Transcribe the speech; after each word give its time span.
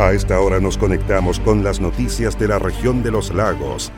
A 0.00 0.14
esta 0.14 0.40
hora 0.40 0.60
nos 0.60 0.78
conectamos 0.78 1.38
con 1.40 1.62
las 1.62 1.78
noticias 1.78 2.38
de 2.38 2.48
la 2.48 2.58
región 2.58 3.02
de 3.02 3.10
los 3.10 3.34
lagos. 3.34 3.92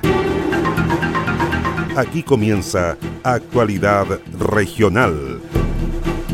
Aquí 1.96 2.24
comienza 2.24 2.96
Actualidad 3.22 4.18
Regional. 4.36 5.40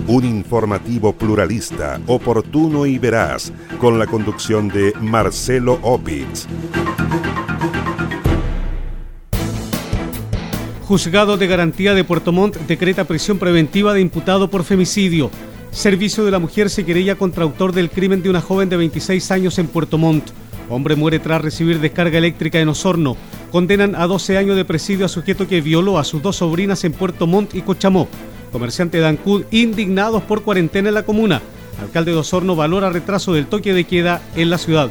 Un 0.06 0.24
informativo 0.24 1.12
pluralista, 1.12 2.00
oportuno 2.06 2.86
y 2.86 2.98
veraz, 2.98 3.52
con 3.78 3.98
la 3.98 4.06
conducción 4.06 4.68
de 4.68 4.94
Marcelo 5.02 5.78
Opitz. 5.82 6.46
Juzgado 10.86 11.36
de 11.36 11.46
Garantía 11.46 11.92
de 11.92 12.04
Puerto 12.04 12.32
Montt 12.32 12.56
decreta 12.66 13.04
prisión 13.04 13.38
preventiva 13.38 13.92
de 13.92 14.00
imputado 14.00 14.48
por 14.48 14.64
femicidio. 14.64 15.30
Servicio 15.70 16.24
de 16.24 16.30
la 16.30 16.38
Mujer 16.38 16.70
se 16.70 16.84
querella 16.84 17.16
contra 17.16 17.44
autor 17.44 17.72
del 17.72 17.90
crimen 17.90 18.22
de 18.22 18.30
una 18.30 18.40
joven 18.40 18.68
de 18.68 18.76
26 18.76 19.30
años 19.30 19.58
en 19.58 19.68
Puerto 19.68 19.98
Montt. 19.98 20.30
Hombre 20.70 20.96
muere 20.96 21.18
tras 21.18 21.40
recibir 21.40 21.80
descarga 21.80 22.18
eléctrica 22.18 22.58
en 22.58 22.68
Osorno. 22.68 23.16
Condenan 23.52 23.94
a 23.94 24.06
12 24.06 24.38
años 24.38 24.56
de 24.56 24.64
presidio 24.64 25.06
a 25.06 25.08
sujeto 25.08 25.46
que 25.46 25.60
violó 25.60 25.98
a 25.98 26.04
sus 26.04 26.22
dos 26.22 26.36
sobrinas 26.36 26.84
en 26.84 26.92
Puerto 26.92 27.26
Montt 27.26 27.54
y 27.54 27.62
Cochamó. 27.62 28.08
Comerciante 28.50 28.98
de 28.98 29.06
Ancud 29.06 29.44
indignados 29.50 30.22
por 30.22 30.42
cuarentena 30.42 30.88
en 30.88 30.94
la 30.94 31.04
comuna. 31.04 31.42
Alcalde 31.80 32.12
de 32.12 32.18
Osorno 32.18 32.56
valora 32.56 32.90
retraso 32.90 33.32
del 33.32 33.46
toque 33.46 33.72
de 33.72 33.84
queda 33.84 34.20
en 34.34 34.50
la 34.50 34.58
ciudad. 34.58 34.90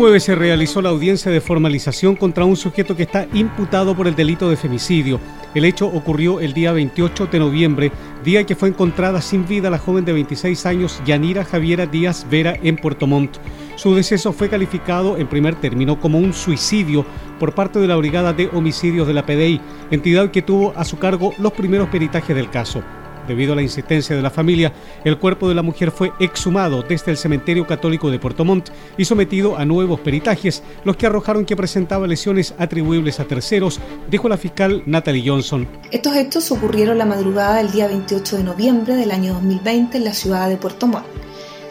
Jueves 0.00 0.22
se 0.24 0.34
realizó 0.34 0.80
la 0.80 0.88
audiencia 0.88 1.30
de 1.30 1.42
formalización 1.42 2.16
contra 2.16 2.46
un 2.46 2.56
sujeto 2.56 2.96
que 2.96 3.02
está 3.02 3.26
imputado 3.34 3.94
por 3.94 4.08
el 4.08 4.16
delito 4.16 4.48
de 4.48 4.56
femicidio. 4.56 5.20
El 5.54 5.66
hecho 5.66 5.88
ocurrió 5.88 6.40
el 6.40 6.54
día 6.54 6.72
28 6.72 7.26
de 7.26 7.38
noviembre, 7.38 7.92
día 8.24 8.46
que 8.46 8.56
fue 8.56 8.70
encontrada 8.70 9.20
sin 9.20 9.46
vida 9.46 9.68
la 9.68 9.76
joven 9.76 10.06
de 10.06 10.14
26 10.14 10.64
años 10.64 11.02
Yanira 11.04 11.44
Javiera 11.44 11.84
Díaz 11.84 12.26
Vera 12.30 12.56
en 12.62 12.76
Puerto 12.76 13.06
Montt. 13.06 13.36
Su 13.76 13.94
deceso 13.94 14.32
fue 14.32 14.48
calificado 14.48 15.18
en 15.18 15.26
primer 15.26 15.56
término 15.56 16.00
como 16.00 16.18
un 16.18 16.32
suicidio 16.32 17.04
por 17.38 17.54
parte 17.54 17.78
de 17.78 17.86
la 17.86 17.96
Brigada 17.96 18.32
de 18.32 18.48
Homicidios 18.54 19.06
de 19.06 19.12
la 19.12 19.26
PDI, 19.26 19.60
entidad 19.90 20.30
que 20.30 20.40
tuvo 20.40 20.72
a 20.76 20.86
su 20.86 20.98
cargo 20.98 21.34
los 21.36 21.52
primeros 21.52 21.90
peritajes 21.90 22.34
del 22.34 22.48
caso. 22.48 22.82
Debido 23.26 23.52
a 23.52 23.56
la 23.56 23.62
insistencia 23.62 24.16
de 24.16 24.22
la 24.22 24.30
familia, 24.30 24.72
el 25.04 25.18
cuerpo 25.18 25.48
de 25.48 25.54
la 25.54 25.62
mujer 25.62 25.90
fue 25.90 26.12
exhumado 26.18 26.82
desde 26.82 27.10
el 27.10 27.16
cementerio 27.16 27.66
católico 27.66 28.10
de 28.10 28.18
Puerto 28.18 28.44
Montt 28.44 28.70
y 28.96 29.04
sometido 29.04 29.56
a 29.56 29.64
nuevos 29.64 30.00
peritajes, 30.00 30.62
los 30.84 30.96
que 30.96 31.06
arrojaron 31.06 31.44
que 31.44 31.56
presentaba 31.56 32.06
lesiones 32.06 32.54
atribuibles 32.58 33.20
a 33.20 33.24
terceros, 33.24 33.80
dijo 34.10 34.28
la 34.28 34.36
fiscal 34.36 34.82
Natalie 34.86 35.28
Johnson. 35.28 35.68
Estos 35.90 36.16
hechos 36.16 36.50
ocurrieron 36.50 36.98
la 36.98 37.06
madrugada 37.06 37.56
del 37.56 37.70
día 37.70 37.86
28 37.86 38.38
de 38.38 38.44
noviembre 38.44 38.96
del 38.96 39.10
año 39.10 39.34
2020 39.34 39.98
en 39.98 40.04
la 40.04 40.14
ciudad 40.14 40.48
de 40.48 40.56
Puerto 40.56 40.86
Montt. 40.86 41.06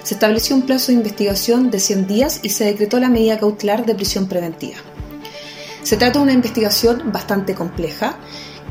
Se 0.03 0.13
estableció 0.13 0.56
un 0.56 0.63
plazo 0.63 0.91
de 0.91 0.97
investigación 0.97 1.69
de 1.69 1.80
100 1.80 2.08
días 2.08 2.39
y 2.41 2.50
se 2.50 2.66
decretó 2.66 3.00
la 3.00 3.09
medida 3.09 3.38
cautelar 3.38 3.86
de 3.86 3.95
prisión 3.95 4.28
preventiva. 4.28 4.78
Se 5.84 5.97
trata 5.97 6.19
de 6.19 6.23
una 6.23 6.34
investigación 6.34 7.11
bastante 7.11 7.53
compleja 7.53 8.17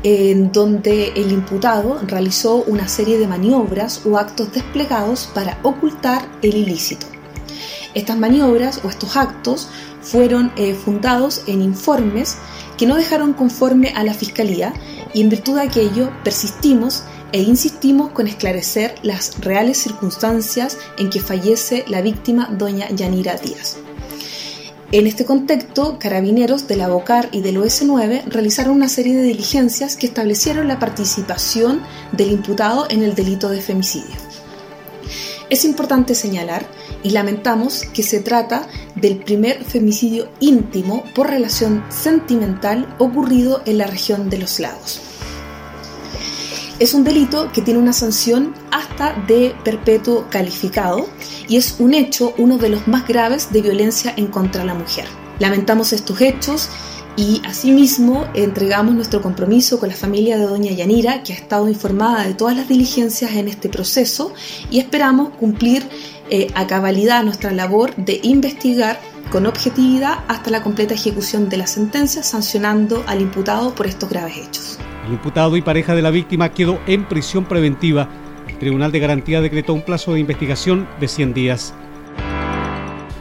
en 0.03 0.51
donde 0.51 1.09
el 1.15 1.31
imputado 1.31 1.99
realizó 2.05 2.57
una 2.63 2.87
serie 2.87 3.17
de 3.17 3.27
maniobras 3.27 4.05
o 4.05 4.17
actos 4.17 4.51
desplegados 4.53 5.29
para 5.33 5.59
ocultar 5.63 6.27
el 6.41 6.55
ilícito. 6.55 7.05
Estas 7.93 8.17
maniobras 8.17 8.81
o 8.83 8.89
estos 8.89 9.17
actos 9.17 9.69
fueron 10.01 10.51
eh, 10.55 10.73
fundados 10.73 11.43
en 11.47 11.61
informes 11.61 12.37
que 12.77 12.85
no 12.85 12.95
dejaron 12.95 13.33
conforme 13.33 13.89
a 13.89 14.03
la 14.03 14.13
Fiscalía 14.13 14.73
y 15.13 15.21
en 15.21 15.29
virtud 15.29 15.55
de 15.55 15.63
aquello 15.63 16.11
persistimos 16.23 17.03
e 17.31 17.41
insistimos 17.41 18.11
con 18.11 18.27
esclarecer 18.27 18.95
las 19.03 19.39
reales 19.41 19.77
circunstancias 19.77 20.77
en 20.97 21.09
que 21.09 21.19
fallece 21.19 21.83
la 21.87 22.01
víctima 22.01 22.49
doña 22.51 22.89
Yanira 22.89 23.35
Díaz. 23.35 23.77
En 24.91 25.05
este 25.05 25.23
contexto, 25.23 25.99
carabineros 25.99 26.67
de 26.67 26.75
la 26.75 26.87
BOCAR 26.87 27.29
y 27.31 27.41
del 27.41 27.57
OS9 27.57 28.23
realizaron 28.25 28.75
una 28.75 28.89
serie 28.89 29.15
de 29.15 29.21
diligencias 29.21 29.95
que 29.95 30.07
establecieron 30.07 30.67
la 30.67 30.79
participación 30.79 31.83
del 32.11 32.31
imputado 32.31 32.87
en 32.89 33.03
el 33.03 33.13
delito 33.13 33.49
de 33.49 33.61
femicidio. 33.61 34.15
Es 35.51 35.63
importante 35.63 36.15
señalar 36.15 36.65
y 37.03 37.11
lamentamos 37.11 37.83
que 37.93 38.01
se 38.01 38.19
trata 38.19 38.67
del 38.95 39.17
primer 39.17 39.63
femicidio 39.63 40.31
íntimo 40.39 41.03
por 41.13 41.29
relación 41.29 41.83
sentimental 41.89 42.95
ocurrido 42.97 43.61
en 43.67 43.77
la 43.77 43.85
región 43.85 44.31
de 44.31 44.39
los 44.39 44.59
lagos. 44.59 45.01
Es 46.79 46.95
un 46.95 47.03
delito 47.03 47.51
que 47.51 47.61
tiene 47.61 47.79
una 47.79 47.93
sanción 47.93 48.55
hasta 48.71 49.13
de 49.27 49.53
perpetuo 49.63 50.25
calificado 50.31 51.07
y 51.49 51.57
es 51.57 51.75
un 51.79 51.93
hecho 51.93 52.33
uno 52.37 52.57
de 52.57 52.69
los 52.69 52.87
más 52.87 53.05
graves 53.07 53.51
de 53.51 53.61
violencia 53.61 54.13
en 54.15 54.27
contra 54.27 54.61
de 54.61 54.67
la 54.67 54.75
mujer. 54.75 55.05
Lamentamos 55.39 55.91
estos 55.91 56.21
hechos 56.21 56.69
y 57.15 57.41
asimismo 57.45 58.25
entregamos 58.33 58.95
nuestro 58.95 59.21
compromiso 59.21 59.79
con 59.79 59.89
la 59.89 59.95
familia 59.95 60.37
de 60.37 60.45
doña 60.45 60.71
Yanira, 60.71 61.23
que 61.23 61.33
ha 61.33 61.35
estado 61.35 61.67
informada 61.67 62.25
de 62.25 62.33
todas 62.33 62.55
las 62.55 62.69
diligencias 62.69 63.31
en 63.33 63.47
este 63.47 63.67
proceso 63.67 64.33
y 64.69 64.79
esperamos 64.79 65.29
cumplir 65.31 65.83
eh, 66.29 66.47
a 66.55 66.67
cabalidad 66.67 67.23
nuestra 67.23 67.51
labor 67.51 67.95
de 67.95 68.19
investigar 68.23 68.99
con 69.31 69.45
objetividad 69.45 70.19
hasta 70.27 70.49
la 70.49 70.63
completa 70.63 70.93
ejecución 70.93 71.49
de 71.49 71.57
la 71.57 71.67
sentencia, 71.67 72.23
sancionando 72.23 73.03
al 73.07 73.21
imputado 73.21 73.75
por 73.75 73.87
estos 73.87 74.09
graves 74.09 74.37
hechos. 74.37 74.79
El 75.05 75.13
imputado 75.13 75.57
y 75.57 75.61
pareja 75.61 75.95
de 75.95 76.01
la 76.01 76.11
víctima 76.11 76.53
quedó 76.53 76.79
en 76.87 77.07
prisión 77.07 77.45
preventiva. 77.45 78.09
Tribunal 78.59 78.91
de 78.91 78.99
Garantía 78.99 79.41
decretó 79.41 79.73
un 79.73 79.81
plazo 79.81 80.13
de 80.13 80.19
investigación 80.19 80.87
de 80.99 81.07
100 81.07 81.33
días. 81.33 81.73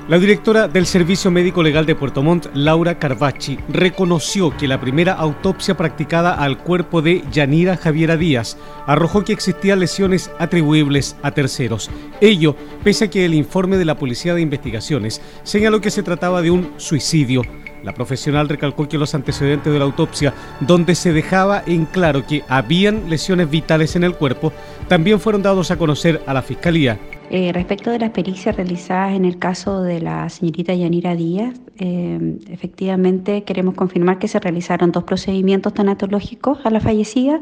La 0.09 0.19
directora 0.19 0.69
del 0.69 0.87
Servicio 0.87 1.31
Médico 1.31 1.63
Legal 1.63 1.85
de 1.85 1.95
Puerto 1.95 2.23
Montt, 2.23 2.47
Laura 2.55 2.99
Carvacci, 2.99 3.59
reconoció 3.69 4.57
que 4.57 4.67
la 4.67 4.81
primera 4.81 5.13
autopsia 5.13 5.77
practicada 5.77 6.33
al 6.33 6.57
cuerpo 6.57 7.03
de 7.03 7.23
Yanira 7.31 7.77
Javiera 7.77 8.17
Díaz 8.17 8.57
arrojó 8.87 9.23
que 9.23 9.35
existían 9.35 9.81
lesiones 9.81 10.31
atribuibles 10.39 11.15
a 11.23 11.33
terceros. 11.33 11.91
Ello, 12.23 12.57
pese 12.83 13.05
a 13.05 13.11
que 13.11 13.27
el 13.27 13.35
informe 13.35 13.77
de 13.77 13.85
la 13.85 13.99
Policía 13.99 14.33
de 14.33 14.41
Investigaciones 14.41 15.21
señaló 15.43 15.83
que 15.83 15.91
se 15.91 16.03
trataba 16.03 16.41
de 16.41 16.53
un 16.53 16.73
suicidio. 16.79 17.43
La 17.83 17.95
profesional 17.95 18.49
recalcó 18.49 18.89
que 18.89 18.99
los 18.99 19.15
antecedentes 19.15 19.73
de 19.73 19.79
la 19.79 19.85
autopsia, 19.85 20.35
donde 20.61 20.95
se 20.95 21.13
dejaba 21.13 21.63
en 21.67 21.85
claro 21.85 22.27
que 22.27 22.43
habían 22.49 23.09
lesiones 23.09 23.51
vitales 23.51 23.95
en 23.97 24.05
el 24.05 24.15
cuerpo, 24.15 24.53
también 24.89 25.21
fueron 25.21 25.43
dados 25.43 25.71
a 25.71 25.79
conocer 25.79 26.21
a 26.27 26.35
la 26.35 26.43
Fiscalía. 26.43 26.99
Eh, 27.31 27.53
respecto 27.53 27.91
de 27.91 27.99
las 27.99 28.11
pericias 28.11 28.57
realizadas 28.57 29.15
en 29.15 29.27
el 29.27 29.39
caso 29.39 29.83
de 29.83 30.01
la 30.01 30.29
señorita 30.31 30.75
Yanira 30.75 31.15
Díaz, 31.15 31.61
eh, 31.79 32.39
efectivamente 32.51 33.45
queremos 33.45 33.75
confirmar 33.75 34.19
que 34.19 34.29
se 34.29 34.41
realizaron 34.41 34.93
dos 34.93 35.05
procedimientos 35.05 35.75
tanatológicos 35.75 36.59
a 36.65 36.71
la 36.71 36.81
fallecida. 36.81 37.41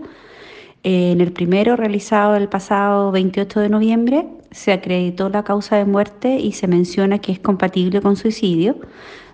Eh, 0.82 1.12
en 1.12 1.20
el 1.20 1.32
primero, 1.32 1.76
realizado 1.76 2.34
el 2.34 2.48
pasado 2.48 3.12
28 3.12 3.60
de 3.60 3.68
noviembre, 3.68 4.26
se 4.50 4.72
acreditó 4.72 5.28
la 5.28 5.44
causa 5.44 5.76
de 5.76 5.84
muerte 5.84 6.36
y 6.36 6.52
se 6.52 6.66
menciona 6.66 7.20
que 7.20 7.32
es 7.32 7.38
compatible 7.38 8.00
con 8.00 8.16
suicidio 8.16 8.76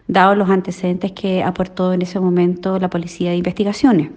dados 0.08 0.36
los 0.36 0.50
antecedentes 0.50 1.12
que 1.12 1.42
aportó 1.42 1.92
en 1.92 2.02
ese 2.02 2.20
momento 2.20 2.78
la 2.78 2.90
Policía 2.90 3.30
de 3.30 3.36
Investigaciones. 3.36 4.10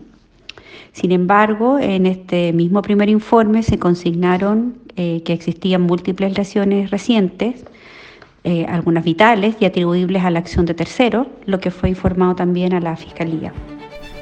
Sin 0.92 1.12
embargo, 1.12 1.78
en 1.78 2.06
este 2.06 2.54
mismo 2.54 2.82
primer 2.82 3.10
informe 3.10 3.64
se 3.64 3.78
consignaron 3.78 4.78
eh, 4.96 5.24
que 5.26 5.34
existían 5.34 5.82
múltiples 5.82 6.38
lesiones 6.38 6.90
recientes, 6.90 7.66
eh, 8.46 8.66
algunas 8.70 9.04
vitales 9.04 9.56
y 9.60 9.66
atribuibles 9.66 10.24
a 10.24 10.30
la 10.30 10.40
acción 10.40 10.66
de 10.66 10.74
terceros, 10.74 11.28
lo 11.46 11.60
que 11.60 11.72
fue 11.72 11.90
informado 11.90 12.36
también 12.36 12.74
a 12.74 12.80
la 12.80 12.96
Fiscalía. 12.96 13.52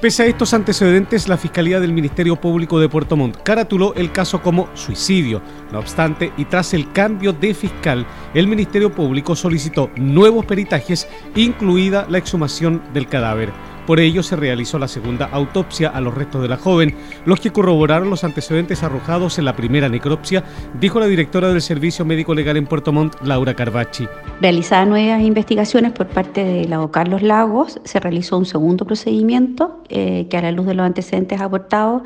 Pese 0.04 0.24
a 0.24 0.26
estos 0.26 0.54
antecedentes, 0.54 1.30
la 1.30 1.38
Fiscalía 1.38 1.80
del 1.80 1.94
Ministerio 1.94 2.36
Público 2.36 2.78
de 2.78 2.90
Puerto 2.90 3.16
Montt 3.16 3.42
caratuló 3.42 3.94
el 3.96 4.12
caso 4.12 4.42
como 4.42 4.68
suicidio. 4.74 5.42
No 5.72 5.80
obstante, 5.80 6.34
y 6.36 6.44
tras 6.44 6.74
el 6.74 6.92
cambio 6.92 7.32
de 7.32 7.54
fiscal, 7.54 8.06
el 8.34 8.48
Ministerio 8.48 8.94
Público 8.94 9.34
solicitó 9.34 9.90
nuevos 9.96 10.46
peritajes, 10.46 11.08
incluida 11.38 12.06
la 12.10 12.18
exhumación 12.18 12.84
del 12.94 13.08
cadáver. 13.08 13.54
Por 13.86 14.00
ello 14.00 14.24
se 14.24 14.36
realizó 14.36 14.80
la 14.80 14.88
segunda 14.88 15.26
autopsia 15.26 15.90
a 15.90 16.00
los 16.00 16.14
restos 16.14 16.42
de 16.42 16.48
la 16.48 16.58
joven, 16.58 16.96
los 17.26 17.40
que 17.40 17.52
corroboraron 17.52 18.10
los 18.10 18.24
antecedentes 18.24 18.84
arrojados 18.84 19.40
en 19.40 19.46
la 19.46 19.56
primera 19.56 19.90
necropsia, 19.90 20.44
dijo 20.80 21.00
la 21.00 21.08
directora 21.08 21.50
del 21.50 21.62
Servicio 21.62 22.06
Médico 22.06 22.34
Legal 22.34 22.58
en 22.58 22.66
Puerto 22.66 22.94
Montt, 22.94 23.16
Laura 23.24 23.56
Carvacci. 23.56 24.08
Realizadas 24.40 24.88
nuevas 24.88 25.22
investigaciones 25.22 25.92
por 25.92 26.08
parte 26.08 26.44
del 26.44 26.72
abogado 26.72 26.92
Carlos 26.92 27.22
Lagos, 27.24 27.82
se 27.84 28.00
realizó 28.00 28.38
un 28.38 28.46
segundo 28.46 28.86
procedimiento 28.86 29.84
eh, 29.90 30.28
que 30.30 30.38
a 30.38 30.42
la 30.42 30.52
luz 30.52 30.66
de 30.68 30.76
los 30.76 30.86
antecedentes 30.86 31.42
aportados 31.42 32.04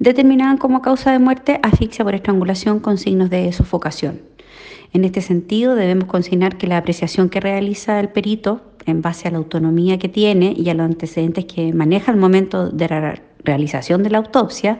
determinaban 0.00 0.56
como 0.56 0.82
causa 0.82 1.12
de 1.12 1.18
muerte 1.18 1.60
asfixia 1.62 2.04
por 2.04 2.14
estrangulación 2.14 2.80
con 2.80 2.98
signos 2.98 3.30
de 3.30 3.52
sofocación. 3.52 4.22
En 4.92 5.04
este 5.04 5.20
sentido, 5.20 5.76
debemos 5.76 6.06
consignar 6.06 6.58
que 6.58 6.66
la 6.66 6.78
apreciación 6.78 7.28
que 7.28 7.38
realiza 7.38 8.00
el 8.00 8.08
perito, 8.08 8.62
en 8.86 9.02
base 9.02 9.28
a 9.28 9.30
la 9.30 9.38
autonomía 9.38 9.98
que 9.98 10.08
tiene 10.08 10.54
y 10.56 10.68
a 10.70 10.74
los 10.74 10.86
antecedentes 10.86 11.44
que 11.44 11.72
maneja 11.72 12.12
al 12.12 12.18
momento 12.18 12.70
de 12.70 12.88
la 12.88 13.22
realización 13.44 14.02
de 14.02 14.10
la 14.10 14.18
autopsia, 14.18 14.78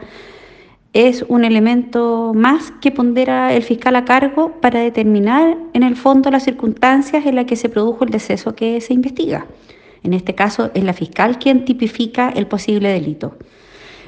es 0.92 1.24
un 1.28 1.44
elemento 1.44 2.32
más 2.34 2.72
que 2.80 2.90
pondera 2.90 3.54
el 3.54 3.62
fiscal 3.62 3.94
a 3.94 4.04
cargo 4.04 4.60
para 4.60 4.80
determinar 4.80 5.56
en 5.72 5.82
el 5.84 5.94
fondo 5.96 6.30
las 6.30 6.44
circunstancias 6.44 7.26
en 7.26 7.36
las 7.36 7.44
que 7.44 7.56
se 7.56 7.68
produjo 7.68 8.04
el 8.04 8.10
deceso 8.10 8.54
que 8.54 8.80
se 8.80 8.92
investiga. 8.92 9.46
En 10.02 10.14
este 10.14 10.34
caso 10.34 10.70
es 10.74 10.82
la 10.82 10.92
fiscal 10.92 11.38
quien 11.38 11.64
tipifica 11.64 12.30
el 12.30 12.46
posible 12.46 12.88
delito. 12.88 13.36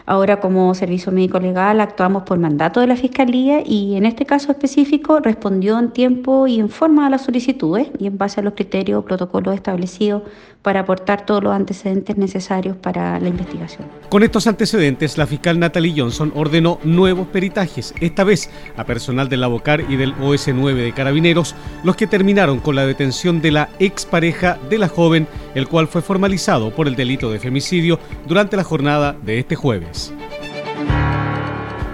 Ahora 0.07 0.41
como 0.41 0.75
servicio 0.75 1.13
médico 1.13 1.39
legal 1.39 1.81
actuamos 1.81 2.25
por 2.25 2.39
mandato 2.39 2.81
de 2.81 2.87
la 2.87 2.97
Fiscalía 2.97 3.63
y 3.65 3.97
en 3.97 4.07
este 4.07 4.27
caso 4.27 4.51
específico 4.51 5.21
respondió 5.21 5.79
en 5.79 5.91
tiempo 5.91 6.47
y 6.47 6.59
en 6.59 6.69
forma 6.69 7.07
a 7.07 7.11
las 7.11 7.23
solicitudes 7.23 7.89
y 7.99 8.07
en 8.07 8.19
base 8.19 8.41
a 8.41 8.43
los 8.43 8.55
criterios 8.55 8.99
o 8.99 9.05
protocolos 9.05 9.55
establecidos 9.55 10.23
para 10.63 10.81
aportar 10.81 11.27
todos 11.27 11.43
los 11.43 11.53
antecedentes 11.53 12.17
necesarios 12.17 12.77
para 12.77 13.19
la 13.19 13.29
investigación. 13.29 13.89
Con 14.09 14.23
estos 14.23 14.47
antecedentes, 14.47 15.19
la 15.19 15.27
fiscal 15.27 15.59
Natalie 15.59 15.95
Johnson 15.97 16.33
ordenó 16.35 16.79
nuevos 16.85 17.27
peritajes, 17.29 17.95
esta 18.01 18.25
vez 18.25 18.49
a 18.77 18.85
personal 18.85 19.29
del 19.29 19.43
Abocar 19.43 19.85
y 19.89 19.97
del 19.97 20.15
OS9 20.17 20.75
de 20.75 20.93
Carabineros, 20.93 21.55
los 21.83 21.97
que 21.97 22.07
terminaron 22.07 22.61
con 22.61 22.77
la 22.77 22.87
detención 22.87 23.41
de 23.41 23.51
la 23.51 23.69
expareja 23.81 24.59
de 24.71 24.79
la 24.79 24.89
joven, 24.89 25.27
el 25.55 25.69
cual 25.69 25.89
fue 25.89 26.03
formalizado 26.03 26.71
por 26.71 26.89
el 26.89 26.97
delito 26.97 27.31
de 27.31 27.39
femicidio 27.39 27.99
durante 28.27 28.57
la 28.57 28.65
jornada 28.65 29.17
de 29.23 29.39
este 29.39 29.57
jueves 29.57 30.13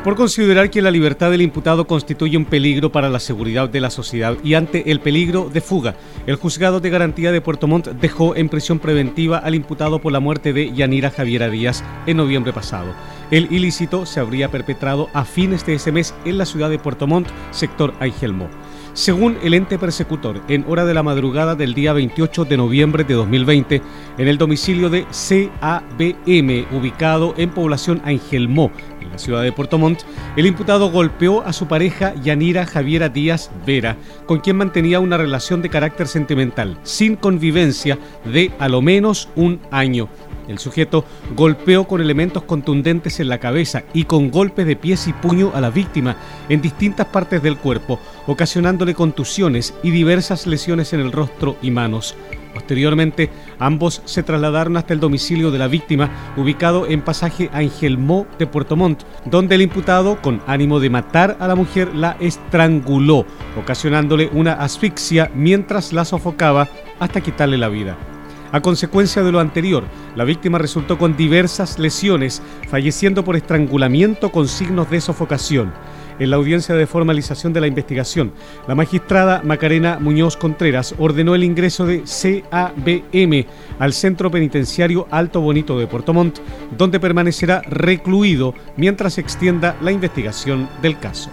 por 0.08 0.16
considerar 0.16 0.70
que 0.70 0.80
la 0.80 0.90
libertad 0.90 1.30
del 1.30 1.42
imputado 1.42 1.86
constituye 1.86 2.38
un 2.38 2.46
peligro 2.46 2.90
para 2.90 3.10
la 3.10 3.20
seguridad 3.20 3.68
de 3.68 3.80
la 3.80 3.90
sociedad 3.90 4.38
y 4.42 4.54
ante 4.54 4.90
el 4.90 5.00
peligro 5.00 5.50
de 5.52 5.60
fuga, 5.60 5.96
el 6.26 6.36
juzgado 6.36 6.80
de 6.80 6.88
garantía 6.88 7.30
de 7.30 7.42
Puerto 7.42 7.66
Montt 7.66 7.88
dejó 7.88 8.34
en 8.34 8.48
prisión 8.48 8.78
preventiva 8.78 9.36
al 9.36 9.54
imputado 9.54 9.98
por 9.98 10.10
la 10.10 10.20
muerte 10.20 10.54
de 10.54 10.72
Yanira 10.72 11.10
Javiera 11.10 11.50
Díaz 11.50 11.84
en 12.06 12.16
noviembre 12.16 12.54
pasado. 12.54 12.94
El 13.30 13.52
ilícito 13.52 14.06
se 14.06 14.20
habría 14.20 14.50
perpetrado 14.50 15.08
a 15.12 15.26
fines 15.26 15.66
de 15.66 15.74
ese 15.74 15.92
mes 15.92 16.14
en 16.24 16.38
la 16.38 16.46
ciudad 16.46 16.70
de 16.70 16.78
Puerto 16.78 17.06
Montt, 17.06 17.28
sector 17.50 17.92
Aigelmo. 18.00 18.48
Según 18.98 19.38
el 19.44 19.54
ente 19.54 19.78
persecutor, 19.78 20.42
en 20.48 20.64
hora 20.66 20.84
de 20.84 20.92
la 20.92 21.04
madrugada 21.04 21.54
del 21.54 21.72
día 21.72 21.92
28 21.92 22.46
de 22.46 22.56
noviembre 22.56 23.04
de 23.04 23.14
2020, 23.14 23.80
en 24.18 24.26
el 24.26 24.38
domicilio 24.38 24.90
de 24.90 25.04
CABM, 25.04 26.66
ubicado 26.76 27.32
en 27.36 27.50
población 27.50 28.02
Angelmó, 28.04 28.72
en 29.00 29.08
la 29.12 29.18
ciudad 29.18 29.44
de 29.44 29.52
Puerto 29.52 29.78
Montt, 29.78 30.00
el 30.34 30.46
imputado 30.46 30.90
golpeó 30.90 31.42
a 31.42 31.52
su 31.52 31.68
pareja 31.68 32.12
Yanira 32.24 32.66
Javiera 32.66 33.08
Díaz 33.08 33.52
Vera, 33.64 33.96
con 34.26 34.40
quien 34.40 34.56
mantenía 34.56 34.98
una 34.98 35.16
relación 35.16 35.62
de 35.62 35.68
carácter 35.68 36.08
sentimental, 36.08 36.76
sin 36.82 37.14
convivencia 37.14 38.00
de 38.24 38.50
a 38.58 38.68
lo 38.68 38.82
menos 38.82 39.28
un 39.36 39.60
año. 39.70 40.08
El 40.48 40.58
sujeto 40.58 41.04
golpeó 41.36 41.86
con 41.86 42.00
elementos 42.00 42.42
contundentes 42.42 43.20
en 43.20 43.28
la 43.28 43.38
cabeza 43.38 43.84
y 43.92 44.04
con 44.04 44.30
golpes 44.30 44.66
de 44.66 44.76
pies 44.76 45.06
y 45.06 45.12
puño 45.12 45.52
a 45.54 45.60
la 45.60 45.70
víctima 45.70 46.16
en 46.48 46.62
distintas 46.62 47.06
partes 47.06 47.42
del 47.42 47.58
cuerpo, 47.58 48.00
ocasionándole 48.26 48.94
contusiones 48.94 49.74
y 49.82 49.90
diversas 49.90 50.46
lesiones 50.46 50.92
en 50.94 51.00
el 51.00 51.12
rostro 51.12 51.56
y 51.62 51.70
manos. 51.70 52.16
Posteriormente, 52.54 53.30
ambos 53.58 54.02
se 54.04 54.22
trasladaron 54.22 54.76
hasta 54.76 54.94
el 54.94 55.00
domicilio 55.00 55.50
de 55.50 55.58
la 55.58 55.68
víctima, 55.68 56.10
ubicado 56.36 56.86
en 56.88 57.02
pasaje 57.02 57.50
Angelmó 57.52 58.26
de 58.38 58.46
Puerto 58.46 58.74
Montt, 58.74 59.02
donde 59.26 59.54
el 59.54 59.62
imputado, 59.62 60.20
con 60.22 60.40
ánimo 60.46 60.80
de 60.80 60.90
matar 60.90 61.36
a 61.40 61.46
la 61.46 61.54
mujer, 61.54 61.94
la 61.94 62.16
estranguló, 62.20 63.26
ocasionándole 63.60 64.30
una 64.32 64.54
asfixia 64.54 65.30
mientras 65.34 65.92
la 65.92 66.04
sofocaba 66.04 66.68
hasta 66.98 67.20
quitarle 67.20 67.58
la 67.58 67.68
vida. 67.68 67.96
A 68.50 68.60
consecuencia 68.60 69.22
de 69.22 69.30
lo 69.30 69.40
anterior, 69.40 69.84
la 70.16 70.24
víctima 70.24 70.58
resultó 70.58 70.96
con 70.96 71.16
diversas 71.16 71.78
lesiones, 71.78 72.42
falleciendo 72.70 73.24
por 73.24 73.36
estrangulamiento 73.36 74.30
con 74.32 74.48
signos 74.48 74.90
de 74.90 75.00
sofocación 75.00 75.72
en 76.18 76.30
la 76.30 76.36
audiencia 76.36 76.74
de 76.74 76.86
formalización 76.86 77.52
de 77.52 77.60
la 77.60 77.66
investigación. 77.66 78.32
La 78.66 78.74
magistrada 78.74 79.42
Macarena 79.44 79.98
Muñoz 80.00 80.36
Contreras 80.36 80.94
ordenó 80.98 81.34
el 81.34 81.44
ingreso 81.44 81.86
de 81.86 82.02
CABM 82.02 83.46
al 83.78 83.92
Centro 83.92 84.30
Penitenciario 84.30 85.06
Alto 85.10 85.40
Bonito 85.40 85.78
de 85.78 85.86
Puerto 85.86 86.12
Montt, 86.12 86.38
donde 86.76 87.00
permanecerá 87.00 87.62
recluido 87.62 88.54
mientras 88.76 89.14
se 89.14 89.20
extienda 89.20 89.76
la 89.80 89.92
investigación 89.92 90.68
del 90.82 90.98
caso. 90.98 91.30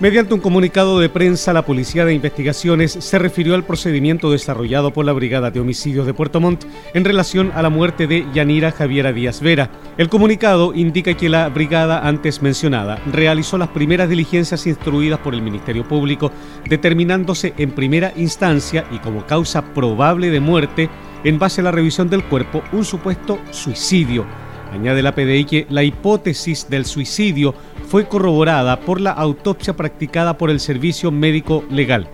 Mediante 0.00 0.32
un 0.32 0.38
comunicado 0.38 1.00
de 1.00 1.08
prensa, 1.08 1.52
la 1.52 1.66
Policía 1.66 2.04
de 2.04 2.14
Investigaciones 2.14 2.92
se 2.92 3.18
refirió 3.18 3.56
al 3.56 3.64
procedimiento 3.64 4.30
desarrollado 4.30 4.92
por 4.92 5.04
la 5.04 5.12
Brigada 5.12 5.50
de 5.50 5.58
Homicidios 5.58 6.06
de 6.06 6.14
Puerto 6.14 6.38
Montt 6.38 6.66
en 6.94 7.04
relación 7.04 7.50
a 7.52 7.62
la 7.62 7.68
muerte 7.68 8.06
de 8.06 8.24
Yanira 8.32 8.70
Javiera 8.70 9.12
Díaz 9.12 9.40
Vera. 9.40 9.70
El 9.96 10.08
comunicado 10.08 10.72
indica 10.72 11.14
que 11.14 11.28
la 11.28 11.48
brigada 11.48 12.06
antes 12.06 12.42
mencionada 12.42 13.02
realizó 13.12 13.58
las 13.58 13.70
primeras 13.70 14.08
diligencias 14.08 14.68
instruidas 14.68 15.18
por 15.18 15.34
el 15.34 15.42
Ministerio 15.42 15.82
Público, 15.82 16.30
determinándose 16.68 17.54
en 17.58 17.72
primera 17.72 18.12
instancia 18.14 18.86
y 18.92 18.98
como 18.98 19.26
causa 19.26 19.74
probable 19.74 20.30
de 20.30 20.38
muerte, 20.38 20.88
en 21.24 21.40
base 21.40 21.60
a 21.60 21.64
la 21.64 21.72
revisión 21.72 22.08
del 22.08 22.22
cuerpo, 22.22 22.62
un 22.70 22.84
supuesto 22.84 23.40
suicidio. 23.50 24.47
Añade 24.72 25.02
la 25.02 25.14
PDI 25.14 25.44
que 25.44 25.66
la 25.70 25.82
hipótesis 25.82 26.68
del 26.68 26.84
suicidio 26.84 27.54
fue 27.88 28.06
corroborada 28.06 28.80
por 28.80 29.00
la 29.00 29.12
autopsia 29.12 29.74
practicada 29.74 30.36
por 30.36 30.50
el 30.50 30.60
Servicio 30.60 31.10
Médico 31.10 31.64
Legal. 31.70 32.08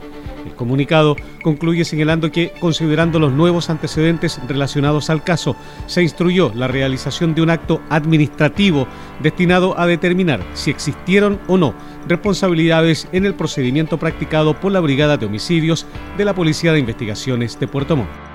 El 0.47 0.55
comunicado 0.55 1.17
concluye 1.43 1.85
señalando 1.85 2.31
que, 2.31 2.53
considerando 2.61 3.19
los 3.19 3.33
nuevos 3.33 3.71
antecedentes 3.71 4.41
relacionados 4.47 5.09
al 5.09 5.25
caso, 5.25 5.57
se 5.87 6.03
instruyó 6.03 6.53
la 6.55 6.69
realización 6.69 7.35
de 7.35 7.43
un 7.43 7.51
acto 7.51 7.81
administrativo 7.89 8.87
destinado 9.23 9.79
a 9.79 9.87
determinar 9.87 10.45
si 10.53 10.71
existieron 10.71 11.41
o 11.49 11.57
no 11.57 11.75
responsabilidades 12.07 13.09
en 13.13 13.25
el 13.25 13.35
procedimiento 13.35 13.99
practicado 13.99 14.61
por 14.61 14.71
la 14.71 14.81
Brigada 14.81 15.17
de 15.17 15.27
Homicidios 15.27 15.87
de 16.19 16.25
la 16.27 16.35
Policía 16.35 16.73
de 16.73 16.81
Investigaciones 16.81 17.59
de 17.59 17.67
Puerto 17.67 17.97
Montt. 17.97 18.34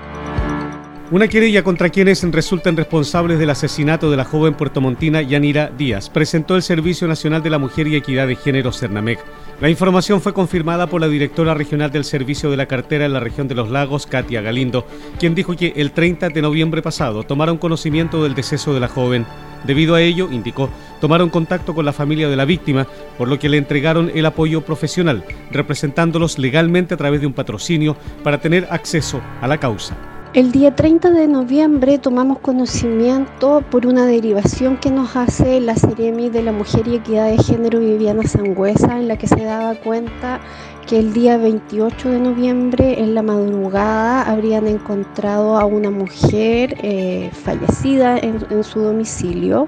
Una 1.12 1.26
querella 1.26 1.64
contra 1.64 1.88
quienes 1.88 2.22
resultan 2.30 2.76
responsables 2.76 3.40
del 3.40 3.50
asesinato 3.50 4.12
de 4.12 4.16
la 4.16 4.24
joven 4.24 4.54
puertomontina 4.54 5.20
Yanira 5.22 5.68
Díaz 5.76 6.08
presentó 6.08 6.54
el 6.54 6.62
Servicio 6.62 7.08
Nacional 7.08 7.42
de 7.42 7.50
la 7.50 7.58
Mujer 7.58 7.88
y 7.88 7.96
Equidad 7.96 8.28
de 8.28 8.36
Género 8.36 8.70
Cernamec. 8.70 9.18
La 9.60 9.68
información 9.68 10.20
fue 10.20 10.32
confirmada 10.32 10.86
por 10.86 11.00
la 11.00 11.08
directora 11.08 11.52
regional 11.54 11.90
del 11.90 12.04
Servicio 12.04 12.48
de 12.48 12.56
la 12.56 12.66
Cartera 12.66 13.06
en 13.06 13.12
la 13.12 13.18
región 13.18 13.48
de 13.48 13.56
los 13.56 13.70
lagos, 13.70 14.06
Katia 14.06 14.40
Galindo, 14.40 14.86
quien 15.18 15.34
dijo 15.34 15.56
que 15.56 15.72
el 15.74 15.90
30 15.90 16.28
de 16.28 16.42
noviembre 16.42 16.80
pasado 16.80 17.24
tomaron 17.24 17.58
conocimiento 17.58 18.22
del 18.22 18.36
deceso 18.36 18.72
de 18.72 18.78
la 18.78 18.86
joven. 18.86 19.26
Debido 19.64 19.96
a 19.96 20.02
ello, 20.02 20.28
indicó, 20.30 20.70
tomaron 21.00 21.28
contacto 21.28 21.74
con 21.74 21.84
la 21.84 21.92
familia 21.92 22.28
de 22.28 22.36
la 22.36 22.44
víctima, 22.44 22.86
por 23.18 23.26
lo 23.26 23.36
que 23.36 23.48
le 23.48 23.56
entregaron 23.56 24.12
el 24.14 24.26
apoyo 24.26 24.60
profesional, 24.60 25.24
representándolos 25.50 26.38
legalmente 26.38 26.94
a 26.94 26.98
través 26.98 27.20
de 27.20 27.26
un 27.26 27.32
patrocinio 27.32 27.96
para 28.22 28.40
tener 28.40 28.68
acceso 28.70 29.20
a 29.40 29.48
la 29.48 29.58
causa. 29.58 29.96
El 30.32 30.52
día 30.52 30.76
30 30.76 31.10
de 31.10 31.26
noviembre 31.26 31.98
tomamos 31.98 32.38
conocimiento 32.38 33.64
por 33.68 33.84
una 33.84 34.06
derivación 34.06 34.76
que 34.76 34.92
nos 34.92 35.16
hace 35.16 35.60
la 35.60 35.74
Seremi 35.74 36.30
de 36.30 36.44
la 36.44 36.52
Mujer 36.52 36.86
y 36.86 36.94
Equidad 36.94 37.26
de 37.28 37.42
Género 37.42 37.80
Viviana 37.80 38.22
Sangüesa, 38.22 38.96
en 39.00 39.08
la 39.08 39.18
que 39.18 39.26
se 39.26 39.42
daba 39.42 39.74
cuenta 39.74 40.40
que 40.86 41.00
el 41.00 41.12
día 41.12 41.36
28 41.36 42.10
de 42.10 42.20
noviembre, 42.20 43.00
en 43.02 43.16
la 43.16 43.22
madrugada, 43.22 44.22
habrían 44.22 44.68
encontrado 44.68 45.58
a 45.58 45.64
una 45.64 45.90
mujer 45.90 46.76
eh, 46.80 47.30
fallecida 47.32 48.16
en 48.16 48.62
su 48.62 48.82
domicilio. 48.82 49.66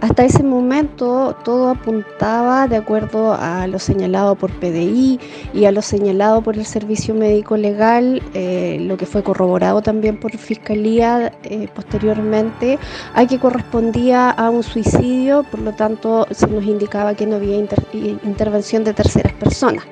Hasta 0.00 0.24
ese 0.24 0.44
momento 0.44 1.36
todo 1.44 1.70
apuntaba 1.70 2.68
de 2.68 2.76
acuerdo 2.76 3.34
a 3.34 3.66
lo 3.66 3.80
señalado 3.80 4.36
por 4.36 4.52
PDI 4.52 5.18
y 5.52 5.64
a 5.64 5.72
lo 5.72 5.82
señalado 5.82 6.40
por 6.40 6.56
el 6.56 6.64
Servicio 6.64 7.14
Médico 7.14 7.56
Legal, 7.56 8.22
eh, 8.32 8.78
lo 8.80 8.96
que 8.96 9.06
fue 9.06 9.24
corroborado 9.24 9.82
también 9.82 10.20
por 10.20 10.36
Fiscalía 10.36 11.32
eh, 11.42 11.66
posteriormente, 11.74 12.78
a 13.14 13.26
que 13.26 13.40
correspondía 13.40 14.30
a 14.30 14.50
un 14.50 14.62
suicidio, 14.62 15.42
por 15.50 15.60
lo 15.60 15.72
tanto 15.72 16.28
se 16.30 16.46
nos 16.46 16.64
indicaba 16.64 17.14
que 17.14 17.26
no 17.26 17.36
había 17.36 17.56
intervención 18.24 18.84
de 18.84 18.94
terceras 18.94 19.32
personas. 19.32 19.84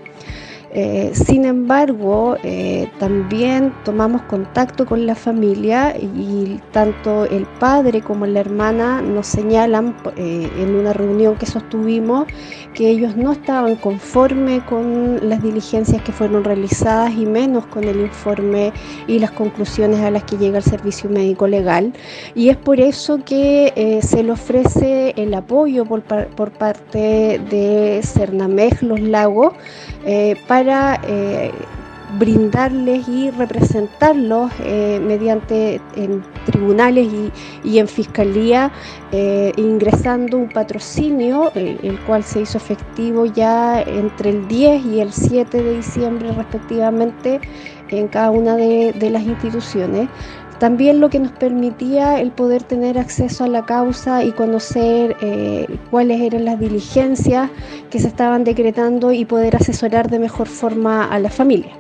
Eh, 0.73 1.13
sin 1.15 1.45
embargo, 1.45 2.37
eh, 2.43 2.91
también 2.99 3.73
tomamos 3.85 4.23
contacto 4.23 4.85
con 4.85 5.07
la 5.07 5.15
familia 5.15 5.97
y 5.97 6.61
tanto 6.73 7.25
el 7.25 7.47
padre 7.61 8.03
como 8.03 8.27
la 8.27 8.41
hermana 8.41 9.01
nos 9.01 9.27
señalan 9.29 9.97
eh, 10.17 10.51
en 10.59 10.75
una 10.75 10.93
reunión 10.93 11.37
que 11.37 11.47
sostuvimos 11.47 12.27
que 12.75 12.91
ellos 12.91 13.17
no 13.17 13.33
estaban 13.33 13.77
conformes 13.77 14.63
con 14.65 15.27
las 15.27 15.43
diligencias 15.43 16.03
que 16.03 16.13
fueron 16.13 16.45
realizadas 16.45 17.13
y 17.15 17.25
menos 17.25 17.65
con 17.67 17.85
el 17.85 18.01
informe 18.01 18.73
y 19.07 19.19
las 19.19 19.31
conclusiones 19.31 20.01
a 20.01 20.11
las 20.11 20.25
que 20.25 20.37
llega 20.37 20.59
el 20.59 20.65
servicio 20.65 21.09
médico 21.09 21.47
legal. 21.47 21.93
Y 22.35 22.51
es 22.51 22.57
por 22.57 22.81
eso 22.81 23.25
que 23.25 24.01
se 24.03 24.23
le 24.23 24.33
ofrece 24.33 25.15
el 25.17 25.33
apoyo 25.33 25.87
por, 25.87 26.03
por 26.03 26.51
parte 26.51 27.41
de 27.51 28.01
Cernamej 28.03 28.83
Los 28.83 29.01
Lagos 29.01 29.55
para 30.47 30.56
eh, 30.61 31.53
brindarles 32.19 33.07
y 33.09 33.31
representarlos 33.31 34.51
eh, 34.61 35.01
mediante 35.05 35.81
en 35.97 36.23
tribunales 36.47 37.09
y, 37.65 37.79
en 37.79 37.89
fiscalía, 37.89 38.71
eh, 39.13 39.53
ingresando 39.57 40.39
un 40.39 40.49
patrocinio, 40.49 41.51
el, 41.55 41.99
cual 42.07 42.23
se 42.23 42.41
hizo 42.41 42.59
efectivo 42.59 43.27
ya 43.27 43.83
entre 43.83 44.31
el 44.31 44.49
10 44.49 44.87
y 44.87 45.01
el 45.01 45.13
7 45.13 45.63
de 45.63 45.77
diciembre 45.77 46.33
respectivamente 46.33 47.41
en 47.91 48.09
cada 48.09 48.31
una 48.31 48.57
de 48.57 49.11
las 49.11 49.23
instituciones. 49.23 50.09
También 50.59 51.01
lo 51.01 51.11
que 51.11 51.19
nos 51.19 51.33
permitía 51.33 52.19
el 52.19 52.31
poder 52.31 52.63
tener 52.63 52.99
acceso 52.99 53.45
a 53.45 53.49
la 53.49 53.67
causa 53.67 54.25
y 54.25 54.33
conocer 54.33 55.15
eh, 55.21 55.67
cuáles 55.91 56.21
eran 56.23 56.47
las 56.47 56.59
diligencias 56.59 57.51
que 57.91 57.99
se 57.99 58.09
estaban 58.09 58.43
decretando 58.43 59.13
y 59.13 59.27
poder 59.27 59.57
asesorar 59.57 60.09
de 60.09 60.19
mejor 60.19 60.49
forma 60.49 61.05
a 61.05 61.19
la 61.19 61.29
familia. 61.29 61.73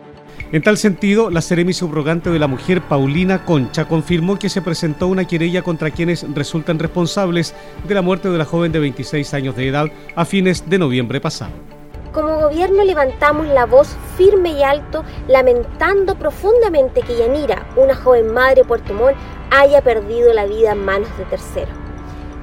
En 0.52 0.62
tal 0.62 0.76
sentido, 0.76 1.30
la 1.30 1.40
Seremi 1.40 1.73
subrogante 1.73 2.30
de 2.30 2.38
la 2.38 2.47
mujer 2.47 2.80
Paulina 2.83 3.45
Concha 3.45 3.87
confirmó 3.87 4.38
que 4.38 4.49
se 4.49 4.62
presentó 4.62 5.09
una 5.09 5.25
querella 5.25 5.62
contra 5.62 5.90
quienes 5.90 6.25
resultan 6.35 6.78
responsables 6.78 7.54
de 7.88 7.95
la 7.95 8.02
muerte 8.02 8.28
de 8.28 8.38
la 8.38 8.45
joven 8.45 8.71
de 8.73 8.78
26 8.78 9.35
años 9.35 9.56
de 9.56 9.68
edad 9.68 9.87
a 10.14 10.25
fines 10.25 10.68
de 10.68 10.78
noviembre 10.78 11.21
pasado. 11.21 11.75
Como 12.17 12.39
gobierno 12.39 12.83
levantamos 12.83 13.47
la 13.47 13.67
voz 13.67 13.95
firme 14.17 14.53
y 14.53 14.63
alto 14.63 15.05
lamentando 15.29 16.15
profundamente 16.15 17.03
que 17.03 17.15
Yanira, 17.15 17.67
una 17.77 17.95
joven 17.95 18.33
madre 18.33 18.63
de 18.63 18.65
Puerto 18.65 18.95
Montt, 18.95 19.19
haya 19.51 19.83
perdido 19.83 20.33
la 20.33 20.47
vida 20.47 20.73
en 20.73 20.83
manos 20.83 21.11
de 21.19 21.27
terceros. 21.27 21.77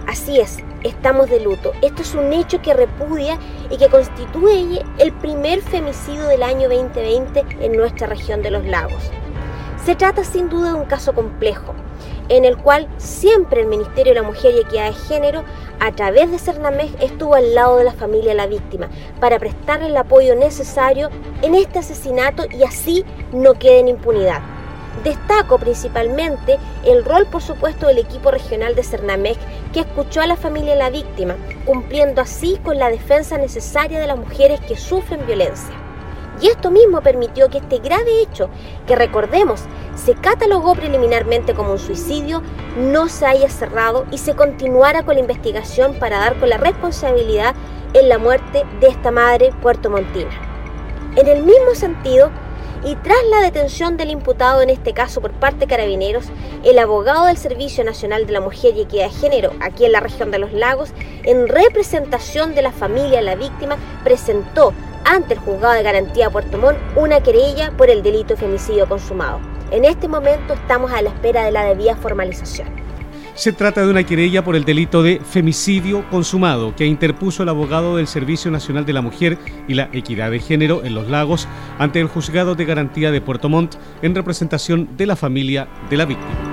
Así 0.05 0.39
es, 0.39 0.59
estamos 0.83 1.27
de 1.31 1.39
luto. 1.39 1.71
Esto 1.81 2.03
es 2.03 2.13
un 2.13 2.31
hecho 2.33 2.61
que 2.61 2.75
repudia 2.75 3.39
y 3.71 3.77
que 3.77 3.89
constituye 3.89 4.85
el 4.99 5.11
primer 5.11 5.59
femicidio 5.63 6.27
del 6.27 6.43
año 6.43 6.69
2020 6.69 7.43
en 7.61 7.71
nuestra 7.71 8.05
región 8.05 8.43
de 8.43 8.51
los 8.51 8.63
lagos. 8.67 9.09
Se 9.83 9.95
trata 9.95 10.23
sin 10.23 10.49
duda 10.49 10.67
de 10.67 10.75
un 10.75 10.85
caso 10.85 11.13
complejo, 11.13 11.73
en 12.33 12.45
el 12.45 12.57
cual 12.57 12.87
siempre 12.97 13.61
el 13.61 13.67
Ministerio 13.67 14.13
de 14.13 14.21
la 14.21 14.27
Mujer 14.27 14.55
y 14.55 14.61
Equidad 14.61 14.87
de 14.87 14.93
Género, 14.93 15.43
a 15.79 15.91
través 15.91 16.31
de 16.31 16.39
Cernamej, 16.39 16.95
estuvo 16.99 17.35
al 17.35 17.53
lado 17.53 17.77
de 17.77 17.83
la 17.83 17.93
familia 17.93 18.29
de 18.29 18.37
la 18.37 18.47
víctima 18.47 18.89
para 19.19 19.37
prestarle 19.37 19.87
el 19.87 19.97
apoyo 19.97 20.35
necesario 20.35 21.11
en 21.43 21.53
este 21.53 21.79
asesinato 21.79 22.45
y 22.49 22.63
así 22.63 23.05
no 23.31 23.53
quede 23.53 23.79
en 23.79 23.89
impunidad. 23.89 24.41
Destaco 25.03 25.59
principalmente 25.59 26.57
el 26.85 27.05
rol, 27.05 27.27
por 27.27 27.43
supuesto, 27.43 27.87
del 27.87 27.99
equipo 27.99 28.31
regional 28.31 28.73
de 28.73 28.83
Cernamej, 28.83 29.37
que 29.71 29.81
escuchó 29.81 30.21
a 30.21 30.27
la 30.27 30.35
familia 30.35 30.73
de 30.73 30.79
la 30.79 30.89
víctima, 30.89 31.35
cumpliendo 31.65 32.19
así 32.21 32.59
con 32.63 32.79
la 32.79 32.89
defensa 32.89 33.37
necesaria 33.37 33.99
de 33.99 34.07
las 34.07 34.17
mujeres 34.17 34.59
que 34.61 34.75
sufren 34.75 35.25
violencia. 35.27 35.82
Y 36.43 36.49
esto 36.49 36.71
mismo 36.71 36.99
permitió 36.99 37.49
que 37.49 37.59
este 37.59 37.77
grave 37.77 38.21
hecho, 38.21 38.49
que 38.85 38.97
recordemos 38.97 39.61
se 39.95 40.13
catalogó 40.13 40.75
preliminarmente 40.75 41.53
como 41.53 41.71
un 41.71 41.79
suicidio, 41.79 42.41
no 42.77 43.07
se 43.07 43.25
haya 43.25 43.49
cerrado 43.49 44.05
y 44.11 44.17
se 44.17 44.35
continuara 44.35 45.03
con 45.03 45.15
la 45.15 45.21
investigación 45.21 45.93
para 45.93 46.19
dar 46.19 46.37
con 46.37 46.49
la 46.49 46.57
responsabilidad 46.57 47.55
en 47.93 48.09
la 48.09 48.17
muerte 48.17 48.65
de 48.81 48.87
esta 48.87 49.09
madre 49.09 49.53
puertomontina. 49.61 50.31
En 51.15 51.27
el 51.27 51.43
mismo 51.43 51.75
sentido, 51.75 52.29
y 52.83 52.95
tras 52.95 53.23
la 53.29 53.39
detención 53.39 53.95
del 53.95 54.09
imputado 54.09 54.61
en 54.61 54.69
este 54.69 54.91
caso 54.91 55.21
por 55.21 55.31
parte 55.31 55.59
de 55.59 55.67
carabineros, 55.67 56.25
el 56.65 56.77
abogado 56.77 57.27
del 57.27 57.37
Servicio 57.37 57.85
Nacional 57.85 58.27
de 58.27 58.33
la 58.33 58.41
Mujer 58.41 58.75
y 58.75 58.81
Equidad 58.81 59.05
de 59.05 59.11
Género 59.11 59.51
aquí 59.61 59.85
en 59.85 59.93
la 59.93 60.01
región 60.01 60.29
de 60.29 60.39
los 60.39 60.51
lagos, 60.51 60.89
en 61.23 61.47
representación 61.47 62.53
de 62.53 62.63
la 62.63 62.73
familia 62.73 63.19
de 63.19 63.25
la 63.25 63.35
víctima, 63.35 63.77
presentó 64.03 64.73
ante 65.05 65.33
el 65.33 65.39
juzgado 65.39 65.73
de 65.73 65.83
garantía 65.83 66.29
Puerto 66.29 66.57
Montt 66.57 66.77
una 66.95 67.21
querella 67.21 67.71
por 67.71 67.89
el 67.89 68.03
delito 68.03 68.33
de 68.33 68.37
femicidio 68.37 68.87
consumado. 68.87 69.39
En 69.71 69.85
este 69.85 70.07
momento 70.07 70.53
estamos 70.53 70.91
a 70.91 71.01
la 71.01 71.09
espera 71.09 71.43
de 71.45 71.51
la 71.51 71.65
debida 71.65 71.95
formalización. 71.95 72.67
Se 73.35 73.51
trata 73.51 73.81
de 73.81 73.89
una 73.89 74.03
querella 74.03 74.43
por 74.43 74.55
el 74.55 74.63
delito 74.63 75.01
de 75.01 75.19
femicidio 75.19 76.07
consumado 76.11 76.75
que 76.75 76.85
interpuso 76.85 77.41
el 77.41 77.49
abogado 77.49 77.97
del 77.97 78.07
Servicio 78.07 78.51
Nacional 78.51 78.85
de 78.85 78.93
la 78.93 79.01
Mujer 79.01 79.39
y 79.67 79.73
la 79.73 79.89
Equidad 79.91 80.29
de 80.29 80.39
Género 80.39 80.83
en 80.83 80.93
Los 80.93 81.09
Lagos 81.09 81.47
ante 81.79 81.99
el 81.99 82.07
Juzgado 82.07 82.53
de 82.53 82.65
Garantía 82.65 83.09
de 83.09 83.21
Puerto 83.21 83.49
Montt 83.49 83.75
en 84.03 84.13
representación 84.13 84.95
de 84.97 85.07
la 85.07 85.15
familia 85.15 85.67
de 85.89 85.97
la 85.97 86.05
víctima. 86.05 86.52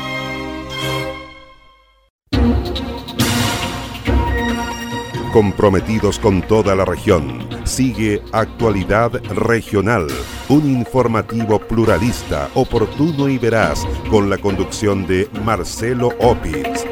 Comprometidos 5.31 6.19
con 6.19 6.41
toda 6.41 6.75
la 6.75 6.85
región. 6.85 7.47
Sigue 7.63 8.21
Actualidad 8.31 9.13
Regional, 9.33 10.07
un 10.49 10.69
informativo 10.69 11.59
pluralista, 11.59 12.49
oportuno 12.53 13.29
y 13.29 13.37
veraz, 13.37 13.85
con 14.09 14.29
la 14.29 14.37
conducción 14.37 15.07
de 15.07 15.29
Marcelo 15.43 16.09
Opitz. 16.19 16.85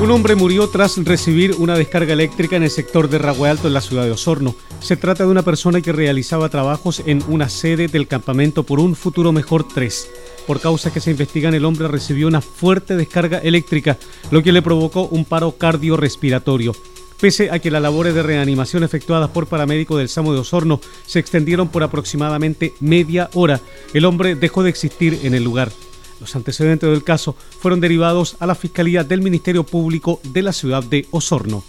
Un 0.00 0.10
hombre 0.10 0.34
murió 0.34 0.66
tras 0.70 0.96
recibir 1.04 1.56
una 1.58 1.76
descarga 1.76 2.14
eléctrica 2.14 2.56
en 2.56 2.62
el 2.62 2.70
sector 2.70 3.10
de 3.10 3.18
Ragüe 3.18 3.50
Alto 3.50 3.68
en 3.68 3.74
la 3.74 3.82
ciudad 3.82 4.04
de 4.04 4.10
Osorno. 4.10 4.54
Se 4.80 4.96
trata 4.96 5.24
de 5.24 5.30
una 5.30 5.42
persona 5.42 5.82
que 5.82 5.92
realizaba 5.92 6.48
trabajos 6.48 7.02
en 7.04 7.22
una 7.28 7.50
sede 7.50 7.86
del 7.86 8.06
campamento 8.06 8.62
por 8.62 8.80
un 8.80 8.96
futuro 8.96 9.30
mejor 9.30 9.68
3. 9.68 10.10
Por 10.50 10.60
causas 10.60 10.92
que 10.92 10.98
se 10.98 11.12
investigan, 11.12 11.54
el 11.54 11.64
hombre 11.64 11.86
recibió 11.86 12.26
una 12.26 12.40
fuerte 12.40 12.96
descarga 12.96 13.38
eléctrica, 13.38 13.96
lo 14.32 14.42
que 14.42 14.50
le 14.50 14.62
provocó 14.62 15.02
un 15.02 15.24
paro 15.24 15.52
cardiorrespiratorio. 15.52 16.74
Pese 17.20 17.52
a 17.52 17.60
que 17.60 17.70
las 17.70 17.80
labores 17.80 18.16
de 18.16 18.24
reanimación 18.24 18.82
efectuadas 18.82 19.30
por 19.30 19.46
paramédicos 19.46 19.98
del 19.98 20.08
SAMU 20.08 20.32
de 20.32 20.40
Osorno 20.40 20.80
se 21.06 21.20
extendieron 21.20 21.68
por 21.68 21.84
aproximadamente 21.84 22.74
media 22.80 23.30
hora, 23.34 23.60
el 23.94 24.04
hombre 24.04 24.34
dejó 24.34 24.64
de 24.64 24.70
existir 24.70 25.20
en 25.22 25.34
el 25.34 25.44
lugar. 25.44 25.70
Los 26.18 26.34
antecedentes 26.34 26.90
del 26.90 27.04
caso 27.04 27.36
fueron 27.60 27.80
derivados 27.80 28.34
a 28.40 28.46
la 28.48 28.56
Fiscalía 28.56 29.04
del 29.04 29.22
Ministerio 29.22 29.62
Público 29.62 30.20
de 30.32 30.42
la 30.42 30.52
ciudad 30.52 30.82
de 30.82 31.06
Osorno. 31.12 31.62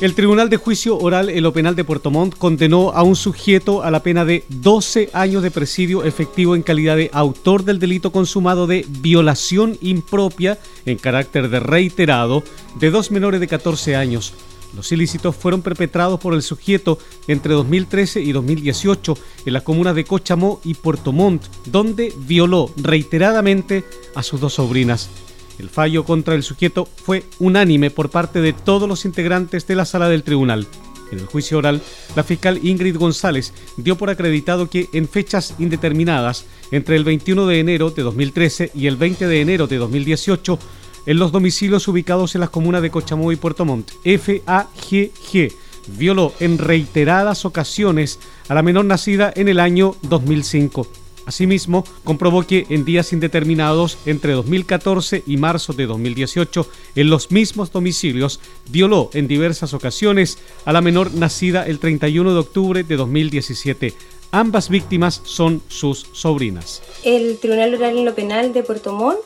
El 0.00 0.14
Tribunal 0.14 0.48
de 0.48 0.58
Juicio 0.58 0.96
Oral 0.96 1.28
en 1.28 1.42
lo 1.42 1.52
Penal 1.52 1.74
de 1.74 1.82
Puerto 1.82 2.12
Montt 2.12 2.38
condenó 2.38 2.90
a 2.92 3.02
un 3.02 3.16
sujeto 3.16 3.82
a 3.82 3.90
la 3.90 4.00
pena 4.00 4.24
de 4.24 4.44
12 4.48 5.10
años 5.12 5.42
de 5.42 5.50
presidio 5.50 6.04
efectivo 6.04 6.54
en 6.54 6.62
calidad 6.62 6.96
de 6.96 7.10
autor 7.12 7.64
del 7.64 7.80
delito 7.80 8.12
consumado 8.12 8.68
de 8.68 8.86
violación 8.88 9.76
impropia 9.80 10.56
en 10.86 10.98
carácter 10.98 11.50
de 11.50 11.58
reiterado 11.58 12.44
de 12.78 12.90
dos 12.92 13.10
menores 13.10 13.40
de 13.40 13.48
14 13.48 13.96
años. 13.96 14.34
Los 14.76 14.92
ilícitos 14.92 15.34
fueron 15.34 15.62
perpetrados 15.62 16.20
por 16.20 16.32
el 16.32 16.42
sujeto 16.42 17.00
entre 17.26 17.54
2013 17.54 18.20
y 18.20 18.30
2018 18.30 19.18
en 19.46 19.52
las 19.52 19.64
comunas 19.64 19.96
de 19.96 20.04
Cochamó 20.04 20.60
y 20.62 20.74
Puerto 20.74 21.10
Montt, 21.10 21.42
donde 21.66 22.14
violó 22.18 22.70
reiteradamente 22.76 23.82
a 24.14 24.22
sus 24.22 24.40
dos 24.40 24.54
sobrinas. 24.54 25.10
El 25.58 25.70
fallo 25.70 26.04
contra 26.04 26.34
el 26.34 26.42
sujeto 26.42 26.88
fue 27.04 27.24
unánime 27.38 27.90
por 27.90 28.10
parte 28.10 28.40
de 28.40 28.52
todos 28.52 28.88
los 28.88 29.04
integrantes 29.04 29.66
de 29.66 29.74
la 29.74 29.84
sala 29.84 30.08
del 30.08 30.22
tribunal. 30.22 30.66
En 31.10 31.18
el 31.18 31.26
juicio 31.26 31.58
oral, 31.58 31.80
la 32.16 32.22
fiscal 32.22 32.60
Ingrid 32.62 32.96
González 32.96 33.52
dio 33.76 33.96
por 33.96 34.10
acreditado 34.10 34.68
que 34.68 34.88
en 34.92 35.08
fechas 35.08 35.54
indeterminadas, 35.58 36.44
entre 36.70 36.96
el 36.96 37.04
21 37.04 37.46
de 37.46 37.60
enero 37.60 37.90
de 37.90 38.02
2013 38.02 38.72
y 38.74 38.86
el 38.86 38.96
20 38.96 39.26
de 39.26 39.40
enero 39.40 39.66
de 39.66 39.78
2018, 39.78 40.58
en 41.06 41.18
los 41.18 41.32
domicilios 41.32 41.88
ubicados 41.88 42.34
en 42.34 42.42
las 42.42 42.50
comunas 42.50 42.82
de 42.82 42.90
Cochamó 42.90 43.32
y 43.32 43.36
Puerto 43.36 43.64
Montt, 43.64 43.90
FAGG 44.04 45.52
violó 45.96 46.34
en 46.40 46.58
reiteradas 46.58 47.46
ocasiones 47.46 48.18
a 48.48 48.54
la 48.54 48.62
menor 48.62 48.84
nacida 48.84 49.32
en 49.34 49.48
el 49.48 49.60
año 49.60 49.96
2005. 50.02 50.86
Asimismo, 51.28 51.84
comprobó 52.04 52.46
que 52.46 52.64
en 52.70 52.86
días 52.86 53.12
indeterminados 53.12 53.98
entre 54.06 54.32
2014 54.32 55.24
y 55.26 55.36
marzo 55.36 55.74
de 55.74 55.84
2018, 55.84 56.66
en 56.96 57.10
los 57.10 57.30
mismos 57.30 57.70
domicilios, 57.70 58.40
violó 58.70 59.10
en 59.12 59.28
diversas 59.28 59.74
ocasiones 59.74 60.38
a 60.64 60.72
la 60.72 60.80
menor 60.80 61.12
nacida 61.12 61.66
el 61.66 61.80
31 61.80 62.32
de 62.32 62.38
octubre 62.38 62.82
de 62.82 62.96
2017. 62.96 63.92
Ambas 64.30 64.70
víctimas 64.70 65.20
son 65.24 65.60
sus 65.68 66.06
sobrinas. 66.12 66.80
El 67.04 67.36
Tribunal 67.38 67.74
Oral 67.74 67.98
en 67.98 68.06
lo 68.06 68.14
Penal 68.14 68.54
de 68.54 68.62
Puerto 68.62 68.94
Montt 68.94 69.18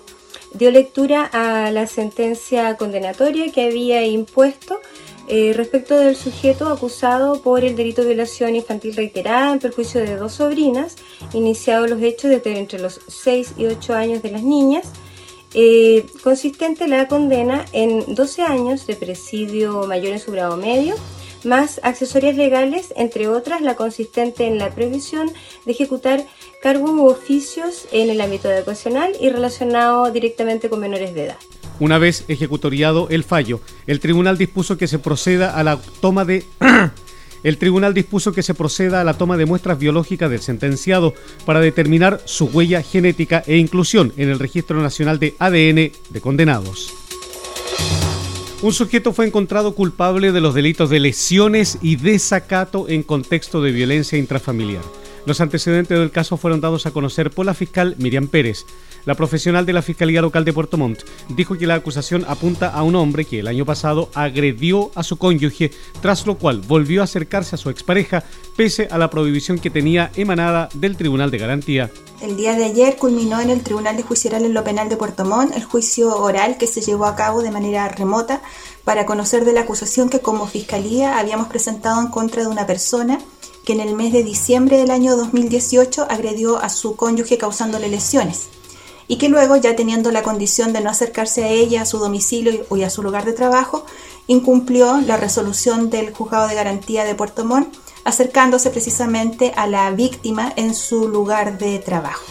dio 0.54 0.73
lectura 0.73 1.30
a 1.32 1.71
la 1.71 1.87
sentencia 1.87 2.76
condenatoria 2.78 3.52
que 3.52 3.62
había 3.62 4.04
impuesto 4.04 4.80
eh, 5.29 5.52
respecto 5.55 5.97
del 5.97 6.17
sujeto 6.17 6.69
acusado 6.69 7.41
por 7.43 7.64
el 7.64 7.76
delito 7.76 8.02
de 8.02 8.09
violación 8.09 8.57
infantil 8.57 8.95
reiterada 8.97 9.52
en 9.52 9.59
perjuicio 9.59 10.00
de 10.00 10.17
dos 10.17 10.35
sobrinas, 10.35 10.97
iniciados 11.33 11.88
los 11.88 12.02
hechos 12.02 12.31
desde 12.31 12.59
entre 12.59 12.79
los 12.79 13.00
6 13.07 13.55
y 13.57 13.67
8 13.67 13.95
años 13.95 14.23
de 14.23 14.31
las 14.31 14.43
niñas, 14.43 14.87
eh, 15.55 16.07
consistente 16.23 16.88
la 16.88 17.09
condena 17.09 17.64
en 17.73 18.14
12 18.14 18.43
años 18.43 18.87
de 18.87 18.97
presidio 18.97 19.87
mayor 19.87 20.14
en 20.14 20.19
su 20.19 20.33
grado 20.33 20.57
medio, 20.57 20.95
más 21.45 21.81
accesorias 21.83 22.37
legales, 22.37 22.93
entre 22.97 23.29
otras 23.29 23.61
la 23.61 23.76
consistente 23.76 24.47
en 24.47 24.59
la 24.59 24.71
previsión 24.71 25.31
de 25.67 25.73
ejecutar 25.73 26.25
cargos 26.62 26.91
u 26.91 27.07
oficios 27.07 27.87
en 27.93 28.11
el 28.11 28.21
ámbito 28.21 28.50
educacional 28.50 29.12
y 29.21 29.29
relacionado 29.29 30.11
directamente 30.11 30.71
con 30.71 30.81
menores 30.81 31.14
de 31.14 31.25
edad. 31.26 31.38
Una 31.83 31.99
vez 31.99 32.25
ejecutoriado 32.29 33.09
el 33.11 33.25
fallo, 33.25 33.61
el 33.89 33.99
tribunal 33.99 34.39
dispuso 34.39 34.79
que 34.79 34.87
se 34.87 35.01
proceda 35.01 35.57
a 35.57 35.65
la 35.65 35.81
toma 36.01 36.25
de 36.25 36.45
el 37.43 37.59
tribunal 37.59 37.93
dispuso 37.93 38.33
que 38.33 38.45
se 38.45 38.55
proceda 38.55 39.01
a 39.01 39.05
la 39.05 39.19
toma 39.19 39.37
de 39.37 39.47
muestras 39.47 39.81
biológicas 39.81 40.31
del 40.31 40.39
sentenciado 40.39 41.12
para 41.45 41.59
determinar 41.59 42.21
su 42.25 42.45
huella 42.45 42.83
genética 42.83 43.43
e 43.49 43.57
inclusión 43.57 44.12
en 44.17 44.29
el 44.29 44.39
Registro 44.39 44.81
Nacional 44.81 45.19
de 45.19 45.35
ADN 45.41 45.91
de 46.09 46.21
condenados. 46.21 46.95
Un 48.62 48.73
sujeto 48.73 49.12
fue 49.12 49.27
encontrado 49.27 49.75
culpable 49.75 50.31
de 50.31 50.40
los 50.40 50.55
delitos 50.55 50.88
de 50.88 51.01
lesiones 51.01 51.79
y 51.83 51.97
desacato 51.97 52.88
en 52.88 53.03
contexto 53.03 53.61
de 53.61 53.73
violencia 53.73 54.16
intrafamiliar. 54.16 54.85
Los 55.27 55.40
antecedentes 55.40 55.99
del 55.99 56.12
caso 56.12 56.37
fueron 56.37 56.61
dados 56.61 56.87
a 56.87 56.92
conocer 56.92 57.31
por 57.31 57.45
la 57.45 57.55
fiscal 57.55 57.97
Miriam 57.99 58.29
Pérez. 58.29 58.66
La 59.05 59.17
profesional 59.17 59.67
de 59.67 59.73
la 59.73 59.83
Fiscalía 59.83 60.23
Local 60.23 60.45
de 60.45 60.53
Puerto 60.53 60.79
Montt 60.79 61.03
dijo 61.29 61.59
que 61.59 61.67
la 61.67 61.75
acusación 61.75 62.25
apunta 62.29 62.69
a 62.69 62.85
un 62.85 62.95
hombre 62.95 63.25
que 63.25 63.41
el 63.41 63.49
año 63.49 63.65
pasado 63.65 64.09
agredió 64.15 64.93
a 64.95 65.03
su 65.03 65.19
cónyuge, 65.19 65.73
tras 66.01 66.25
lo 66.25 66.38
cual 66.38 66.61
volvió 66.61 67.01
a 67.01 67.05
acercarse 67.05 67.57
a 67.57 67.59
su 67.59 67.69
expareja 67.69 68.23
pese 68.57 68.87
a 68.93 68.99
la 68.99 69.11
prohibición 69.11 69.59
que 69.59 69.71
tenía 69.71 70.12
emanada 70.15 70.69
del 70.75 70.97
Tribunal 70.97 71.33
de 71.33 71.38
Garantía. 71.38 71.91
El 72.21 72.37
día 72.37 72.55
de 72.55 72.65
ayer 72.65 72.95
culminó 72.97 73.41
en 73.41 73.51
el 73.51 73.62
Tribunal 73.62 73.97
de 73.97 74.05
Juicio 74.05 74.31
en 74.33 74.55
lo 74.55 74.62
Penal 74.62 74.88
de 74.88 74.97
Puerto 74.97 75.25
Montt 75.25 75.57
el 75.57 75.65
juicio 75.65 76.17
oral 76.17 76.57
que 76.57 76.69
se 76.69 76.81
llevó 76.81 77.07
a 77.07 77.17
cabo 77.17 77.43
de 77.43 77.51
manera 77.51 77.88
remota 77.88 78.41
para 78.85 79.05
conocer 79.05 79.45
de 79.45 79.53
la 79.53 79.62
acusación 79.62 80.11
que 80.11 80.21
como 80.21 80.47
Fiscalía 80.47 81.19
habíamos 81.19 81.49
presentado 81.49 82.01
en 82.01 82.07
contra 82.07 82.43
de 82.43 82.49
una 82.49 82.69
persona 82.69 83.19
que 83.65 83.73
en 83.73 83.81
el 83.81 83.97
mes 83.97 84.12
de 84.12 84.23
diciembre 84.23 84.77
del 84.77 84.93
año 84.93 85.17
2018 85.17 86.07
agredió 86.09 86.59
a 86.59 86.69
su 86.69 86.95
cónyuge 86.95 87.37
causándole 87.37 87.88
lesiones 87.88 88.49
y 89.09 89.17
que 89.17 89.29
luego, 89.29 89.57
ya 89.57 89.77
teniendo 89.77 90.11
la 90.11 90.23
condición 90.23 90.73
de 90.73 90.81
no 90.81 90.91
acercarse 90.91 91.45
a 91.45 91.49
ella, 91.49 91.83
a 91.83 91.87
su 91.87 91.99
domicilio 91.99 92.65
y 92.75 92.83
a 92.83 92.91
su 92.91 93.03
lugar 93.03 93.25
de 93.25 93.33
trabajo, 93.33 93.85
incumplió 94.27 95.01
la 95.01 95.17
resolución 95.17 95.91
del 95.91 96.12
Juzgado 96.12 96.49
de 96.49 96.55
Garantía 96.55 97.05
de 97.05 97.15
Puerto 97.15 97.45
Montt, 97.45 97.75
acercándose 98.05 98.71
precisamente 98.71 99.53
a 99.57 99.67
la 99.67 99.91
víctima 99.91 100.53
en 100.57 100.75
su 100.75 101.09
lugar 101.09 101.59
de 101.59 101.79
trabajo. 101.79 102.25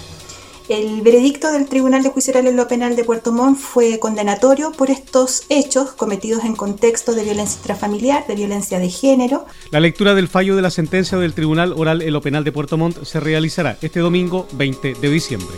El 0.69 1.01
veredicto 1.01 1.51
del 1.51 1.67
Tribunal 1.67 2.01
de 2.01 2.09
Juicio 2.11 2.31
Oral 2.31 2.47
en 2.47 2.55
lo 2.55 2.67
Penal 2.67 2.95
de 2.95 3.03
Puerto 3.03 3.33
Montt 3.33 3.59
fue 3.59 3.99
condenatorio 3.99 4.71
por 4.71 4.89
estos 4.89 5.43
hechos 5.49 5.91
cometidos 5.91 6.45
en 6.45 6.55
contexto 6.55 7.13
de 7.13 7.25
violencia 7.25 7.57
intrafamiliar, 7.57 8.25
de 8.25 8.35
violencia 8.35 8.79
de 8.79 8.89
género. 8.89 9.45
La 9.71 9.81
lectura 9.81 10.15
del 10.15 10.29
fallo 10.29 10.55
de 10.55 10.61
la 10.61 10.69
sentencia 10.69 11.17
del 11.17 11.33
Tribunal 11.33 11.73
Oral 11.73 12.01
en 12.01 12.13
lo 12.13 12.21
Penal 12.21 12.45
de 12.45 12.53
Puerto 12.53 12.77
Montt 12.77 13.03
se 13.03 13.19
realizará 13.19 13.77
este 13.81 13.99
domingo 13.99 14.47
20 14.53 14.93
de 14.93 15.09
diciembre. 15.09 15.57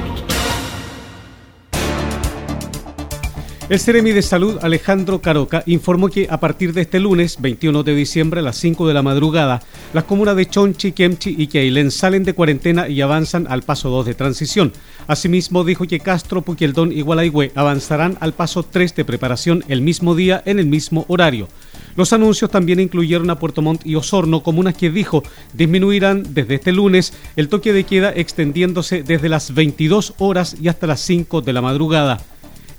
El 3.71 3.79
Ceremi 3.79 4.11
de 4.11 4.21
Salud 4.21 4.57
Alejandro 4.61 5.21
Caroca 5.21 5.63
informó 5.65 6.09
que 6.09 6.27
a 6.29 6.41
partir 6.41 6.73
de 6.73 6.81
este 6.81 6.99
lunes 6.99 7.37
21 7.39 7.83
de 7.83 7.95
diciembre 7.95 8.41
a 8.41 8.43
las 8.43 8.57
5 8.57 8.85
de 8.85 8.93
la 8.93 9.01
madrugada, 9.01 9.61
las 9.93 10.03
comunas 10.03 10.35
de 10.35 10.45
Chonchi, 10.45 10.91
Kemchi 10.91 11.35
y 11.37 11.47
Keilen 11.47 11.89
salen 11.89 12.25
de 12.25 12.33
cuarentena 12.33 12.89
y 12.89 12.99
avanzan 12.99 13.47
al 13.49 13.61
paso 13.61 13.89
2 13.89 14.07
de 14.07 14.13
transición. 14.13 14.73
Asimismo, 15.07 15.63
dijo 15.63 15.87
que 15.87 16.01
Castro, 16.01 16.41
Puquieldón 16.41 16.91
y 16.91 16.99
Gualaigüe 16.99 17.53
avanzarán 17.55 18.17
al 18.19 18.33
paso 18.33 18.63
3 18.63 18.93
de 18.93 19.05
preparación 19.05 19.63
el 19.69 19.79
mismo 19.79 20.15
día 20.15 20.43
en 20.45 20.59
el 20.59 20.65
mismo 20.65 21.05
horario. 21.07 21.47
Los 21.95 22.11
anuncios 22.11 22.51
también 22.51 22.81
incluyeron 22.81 23.29
a 23.29 23.39
Puerto 23.39 23.61
Montt 23.61 23.85
y 23.85 23.95
Osorno, 23.95 24.43
comunas 24.43 24.75
que 24.75 24.89
dijo 24.89 25.23
disminuirán 25.53 26.33
desde 26.33 26.55
este 26.55 26.73
lunes 26.73 27.13
el 27.37 27.47
toque 27.47 27.71
de 27.71 27.85
queda 27.85 28.11
extendiéndose 28.13 29.01
desde 29.01 29.29
las 29.29 29.53
22 29.53 30.15
horas 30.17 30.57
y 30.61 30.67
hasta 30.67 30.87
las 30.87 30.99
5 30.99 31.39
de 31.39 31.53
la 31.53 31.61
madrugada. 31.61 32.19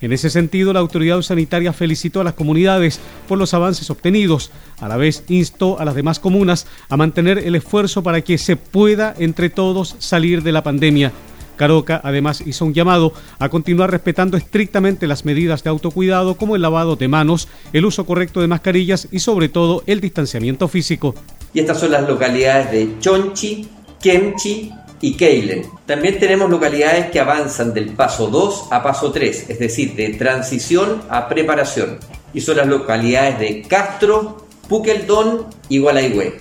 En 0.02 0.12
ese 0.12 0.30
sentido, 0.30 0.72
la 0.72 0.80
autoridad 0.80 1.22
sanitaria 1.22 1.72
felicitó 1.72 2.20
a 2.20 2.24
las 2.24 2.34
comunidades 2.34 2.98
por 3.28 3.38
los 3.38 3.54
avances 3.54 3.88
obtenidos. 3.88 4.50
A 4.80 4.88
la 4.88 4.96
vez, 4.96 5.22
instó 5.28 5.78
a 5.78 5.84
las 5.84 5.94
demás 5.94 6.18
comunas 6.18 6.66
a 6.88 6.96
mantener 6.96 7.38
el 7.38 7.54
esfuerzo 7.54 8.02
para 8.02 8.20
que 8.20 8.36
se 8.36 8.56
pueda 8.56 9.14
entre 9.16 9.48
todos 9.48 9.94
salir 10.00 10.42
de 10.42 10.50
la 10.50 10.64
pandemia. 10.64 11.12
Caroca 11.54 12.00
además 12.02 12.42
hizo 12.44 12.64
un 12.64 12.74
llamado 12.74 13.12
a 13.38 13.48
continuar 13.48 13.92
respetando 13.92 14.36
estrictamente 14.36 15.06
las 15.06 15.24
medidas 15.24 15.62
de 15.62 15.70
autocuidado 15.70 16.36
como 16.36 16.56
el 16.56 16.62
lavado 16.62 16.96
de 16.96 17.06
manos, 17.06 17.46
el 17.72 17.84
uso 17.84 18.04
correcto 18.04 18.40
de 18.40 18.48
mascarillas 18.48 19.06
y 19.12 19.20
sobre 19.20 19.48
todo 19.48 19.84
el 19.86 20.00
distanciamiento 20.00 20.66
físico. 20.66 21.14
Y 21.54 21.60
estas 21.60 21.78
son 21.78 21.92
las 21.92 22.08
localidades 22.08 22.72
de 22.72 22.98
Chonchi, 22.98 23.68
Kemchi, 24.00 24.72
y 25.02 25.14
Keilen. 25.14 25.66
También 25.84 26.18
tenemos 26.18 26.48
localidades 26.48 27.10
que 27.10 27.20
avanzan 27.20 27.74
del 27.74 27.90
paso 27.90 28.28
2 28.28 28.68
a 28.70 28.82
paso 28.82 29.12
3, 29.12 29.50
es 29.50 29.58
decir, 29.58 29.94
de 29.94 30.14
transición 30.14 31.02
a 31.10 31.28
preparación. 31.28 31.98
Y 32.32 32.40
son 32.40 32.56
las 32.56 32.68
localidades 32.68 33.38
de 33.38 33.62
Castro, 33.62 34.46
Puqueldón 34.68 35.48
y 35.68 35.78
Gualaihue. 35.78 36.40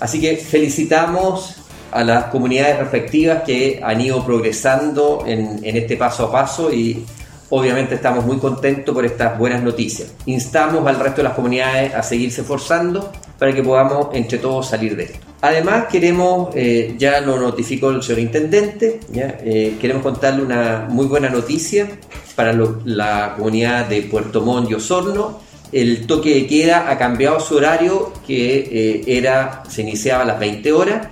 Así 0.00 0.20
que 0.20 0.36
felicitamos 0.36 1.56
a 1.92 2.02
las 2.02 2.24
comunidades 2.24 2.78
respectivas 2.78 3.42
que 3.44 3.80
han 3.82 4.00
ido 4.00 4.24
progresando 4.24 5.24
en, 5.26 5.60
en 5.62 5.76
este 5.76 5.96
paso 5.96 6.26
a 6.26 6.32
paso 6.32 6.72
y 6.72 7.04
obviamente 7.50 7.94
estamos 7.94 8.24
muy 8.24 8.38
contentos 8.38 8.94
por 8.94 9.04
estas 9.04 9.38
buenas 9.38 9.62
noticias. 9.62 10.12
Instamos 10.26 10.86
al 10.86 10.98
resto 10.98 11.18
de 11.18 11.24
las 11.24 11.34
comunidades 11.34 11.94
a 11.94 12.02
seguirse 12.02 12.40
esforzando 12.40 13.12
para 13.38 13.52
que 13.52 13.62
podamos 13.62 14.08
entre 14.14 14.38
todos 14.38 14.68
salir 14.68 14.96
de 14.96 15.04
esto. 15.04 15.27
Además, 15.40 15.86
queremos, 15.90 16.48
eh, 16.56 16.94
ya 16.98 17.20
lo 17.20 17.38
notificó 17.38 17.90
el 17.90 18.02
señor 18.02 18.18
intendente. 18.20 18.98
Eh, 19.14 19.76
queremos 19.80 20.02
contarle 20.02 20.42
una 20.42 20.86
muy 20.88 21.06
buena 21.06 21.28
noticia 21.28 21.88
para 22.34 22.52
la 22.84 23.34
comunidad 23.36 23.86
de 23.86 24.02
Puerto 24.02 24.40
Montt 24.42 24.70
y 24.70 24.74
Osorno. 24.74 25.40
El 25.70 26.06
toque 26.06 26.34
de 26.34 26.46
queda 26.46 26.90
ha 26.90 26.98
cambiado 26.98 27.38
su 27.38 27.56
horario, 27.56 28.12
que 28.26 28.58
eh, 28.58 29.04
era, 29.06 29.62
se 29.68 29.82
iniciaba 29.82 30.22
a 30.22 30.26
las 30.26 30.40
20 30.40 30.72
horas, 30.72 31.08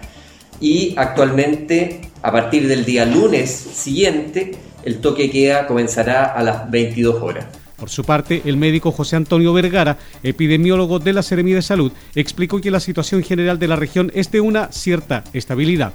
y 0.60 0.94
actualmente, 0.96 2.00
a 2.22 2.32
partir 2.32 2.66
del 2.66 2.84
día 2.84 3.04
lunes 3.04 3.50
siguiente, 3.50 4.52
el 4.82 5.00
toque 5.00 5.24
de 5.24 5.30
queda 5.30 5.66
comenzará 5.68 6.24
a 6.24 6.42
las 6.42 6.68
22 6.68 7.22
horas. 7.22 7.44
Por 7.76 7.90
su 7.90 8.04
parte, 8.04 8.42
el 8.46 8.56
médico 8.56 8.90
José 8.90 9.16
Antonio 9.16 9.52
Vergara, 9.52 9.98
epidemiólogo 10.22 10.98
de 10.98 11.12
la 11.12 11.22
Seremía 11.22 11.56
de 11.56 11.62
Salud, 11.62 11.92
explicó 12.14 12.60
que 12.60 12.70
la 12.70 12.80
situación 12.80 13.22
general 13.22 13.58
de 13.58 13.68
la 13.68 13.76
región 13.76 14.10
es 14.14 14.30
de 14.30 14.40
una 14.40 14.72
cierta 14.72 15.24
estabilidad. 15.32 15.92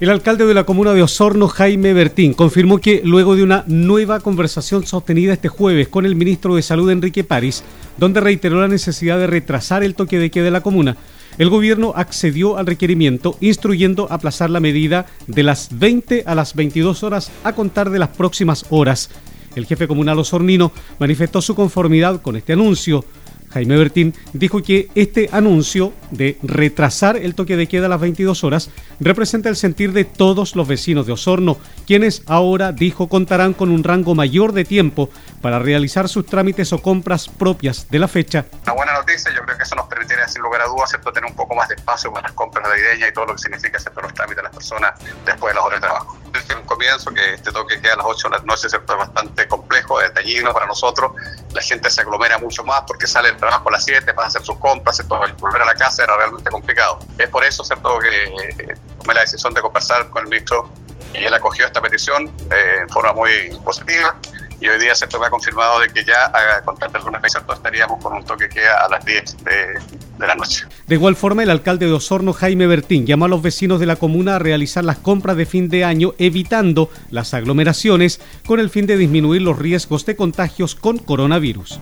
El 0.00 0.10
alcalde 0.10 0.46
de 0.46 0.54
la 0.54 0.64
comuna 0.64 0.94
de 0.94 1.02
Osorno, 1.02 1.46
Jaime 1.46 1.92
Bertín, 1.92 2.34
confirmó 2.34 2.78
que 2.78 3.02
luego 3.04 3.36
de 3.36 3.44
una 3.44 3.62
nueva 3.68 4.18
conversación 4.18 4.84
sostenida 4.84 5.34
este 5.34 5.48
jueves 5.48 5.86
con 5.86 6.04
el 6.04 6.16
ministro 6.16 6.56
de 6.56 6.62
Salud, 6.62 6.90
Enrique 6.90 7.22
París, 7.22 7.62
donde 7.98 8.20
reiteró 8.20 8.60
la 8.60 8.66
necesidad 8.66 9.20
de 9.20 9.28
retrasar 9.28 9.84
el 9.84 9.94
toque 9.94 10.18
de 10.18 10.32
queda 10.32 10.46
de 10.46 10.50
la 10.50 10.62
comuna, 10.62 10.96
el 11.38 11.48
gobierno 11.50 11.92
accedió 11.94 12.58
al 12.58 12.66
requerimiento 12.66 13.36
instruyendo 13.40 14.08
aplazar 14.10 14.50
la 14.50 14.58
medida 14.58 15.06
de 15.28 15.44
las 15.44 15.78
20 15.78 16.24
a 16.26 16.34
las 16.34 16.54
22 16.54 17.04
horas 17.04 17.30
a 17.44 17.52
contar 17.52 17.90
de 17.90 18.00
las 18.00 18.08
próximas 18.08 18.66
horas 18.70 19.08
el 19.56 19.66
jefe 19.66 19.88
comunal 19.88 20.18
osornino 20.18 20.72
manifestó 20.98 21.42
su 21.42 21.54
conformidad 21.54 22.20
con 22.22 22.36
este 22.36 22.52
anuncio. 22.52 23.04
Jaime 23.52 23.76
Bertín 23.76 24.14
dijo 24.32 24.62
que 24.62 24.88
este 24.94 25.28
anuncio 25.30 25.92
de 26.10 26.38
retrasar 26.42 27.16
el 27.16 27.34
toque 27.34 27.56
de 27.56 27.68
queda 27.68 27.86
a 27.86 27.88
las 27.90 28.00
22 28.00 28.44
horas 28.44 28.70
representa 28.98 29.48
el 29.48 29.56
sentir 29.56 29.92
de 29.92 30.04
todos 30.04 30.56
los 30.56 30.66
vecinos 30.66 31.06
de 31.06 31.12
Osorno, 31.12 31.58
quienes 31.86 32.22
ahora, 32.26 32.72
dijo, 32.72 33.08
contarán 33.08 33.52
con 33.52 33.70
un 33.70 33.84
rango 33.84 34.14
mayor 34.14 34.52
de 34.52 34.64
tiempo 34.64 35.10
para 35.42 35.58
realizar 35.58 36.08
sus 36.08 36.24
trámites 36.24 36.72
o 36.72 36.78
compras 36.80 37.28
propias 37.28 37.88
de 37.90 37.98
la 37.98 38.08
fecha. 38.08 38.46
Una 38.64 38.72
buena 38.72 38.92
noticia, 38.94 39.30
yo 39.34 39.42
creo 39.42 39.56
que 39.56 39.64
eso 39.64 39.74
nos 39.74 39.86
permitiría, 39.86 40.26
sin 40.28 40.42
lugar 40.42 40.62
a 40.62 40.66
dudas, 40.66 40.90
tener 41.12 41.30
un 41.30 41.36
poco 41.36 41.54
más 41.54 41.68
de 41.68 41.74
espacio 41.74 42.10
para 42.10 42.28
las 42.28 42.32
compras 42.32 42.66
navideñas 42.66 43.10
y 43.10 43.12
todo 43.12 43.26
lo 43.26 43.34
que 43.34 43.42
significa 43.42 43.76
hacer 43.76 43.92
los 44.00 44.14
trámites 44.14 44.36
de 44.36 44.42
las 44.44 44.52
personas 44.52 44.92
después 45.26 45.52
de 45.52 45.54
las 45.56 45.64
horas 45.64 45.80
de 45.80 45.86
trabajo 45.86 46.21
desde 46.32 46.54
un 46.54 46.62
comienzo 46.62 47.12
que 47.12 47.34
este 47.34 47.52
toque 47.52 47.80
queda 47.80 47.94
a 47.94 47.96
las 47.96 48.06
8 48.06 48.28
de 48.28 48.38
la 48.38 48.44
noche, 48.44 48.68
¿cierto? 48.68 48.92
es 48.92 48.98
bastante 48.98 49.46
complejo, 49.48 49.98
dañino 50.14 50.52
para 50.52 50.66
nosotros. 50.66 51.12
La 51.52 51.62
gente 51.62 51.90
se 51.90 52.00
aglomera 52.00 52.38
mucho 52.38 52.64
más 52.64 52.82
porque 52.86 53.06
sale 53.06 53.28
del 53.28 53.36
trabajo 53.36 53.68
a 53.68 53.72
las 53.72 53.84
7 53.84 54.12
para 54.14 54.28
hacer 54.28 54.42
sus 54.42 54.58
compras, 54.58 54.96
¿cierto? 54.96 55.18
volver 55.38 55.62
a 55.62 55.66
la 55.66 55.74
casa 55.74 56.04
era 56.04 56.16
realmente 56.16 56.50
complicado. 56.50 56.98
Es 57.18 57.28
por 57.28 57.44
eso 57.44 57.64
¿cierto? 57.64 57.98
que 57.98 58.24
eh, 58.24 58.76
tomé 58.98 59.14
la 59.14 59.20
decisión 59.20 59.52
de 59.54 59.60
conversar 59.60 60.08
con 60.10 60.22
el 60.22 60.28
ministro 60.28 60.70
y 61.14 61.24
él 61.24 61.34
acogió 61.34 61.66
esta 61.66 61.80
petición 61.80 62.32
eh, 62.50 62.78
en 62.80 62.88
forma 62.88 63.12
muy 63.12 63.50
positiva 63.64 64.16
y 64.62 64.68
hoy 64.68 64.78
día 64.78 64.94
se 64.94 65.06
me 65.18 65.26
ha 65.26 65.30
confirmado 65.30 65.80
de 65.80 65.88
que 65.88 66.04
ya 66.04 66.26
a 66.26 66.62
contar 66.62 66.90
de 66.92 67.00
fecha 67.20 67.42
estaríamos 67.52 68.00
con 68.00 68.12
un 68.12 68.24
toque 68.24 68.48
que 68.48 68.64
a 68.66 68.88
las 68.88 69.04
10 69.04 69.44
de, 69.44 69.80
la 70.18 70.34
noche. 70.34 70.66
De 70.86 70.94
igual 70.94 71.16
forma, 71.16 71.42
el 71.42 71.50
alcalde 71.50 71.86
de 71.86 71.92
Osorno, 71.92 72.32
Jaime 72.32 72.66
Bertín, 72.66 73.06
llamó 73.06 73.24
a 73.24 73.28
los 73.28 73.42
vecinos 73.42 73.80
de 73.80 73.86
la 73.86 73.96
comuna 73.96 74.36
a 74.36 74.38
realizar 74.38 74.84
las 74.84 74.98
compras 74.98 75.36
de 75.36 75.46
fin 75.46 75.68
de 75.68 75.84
año, 75.84 76.14
evitando 76.18 76.90
las 77.10 77.34
aglomeraciones, 77.34 78.20
con 78.46 78.60
el 78.60 78.70
fin 78.70 78.86
de 78.86 78.96
disminuir 78.96 79.42
los 79.42 79.58
riesgos 79.58 80.06
de 80.06 80.16
contagios 80.16 80.74
con 80.74 80.98
coronavirus 80.98 81.78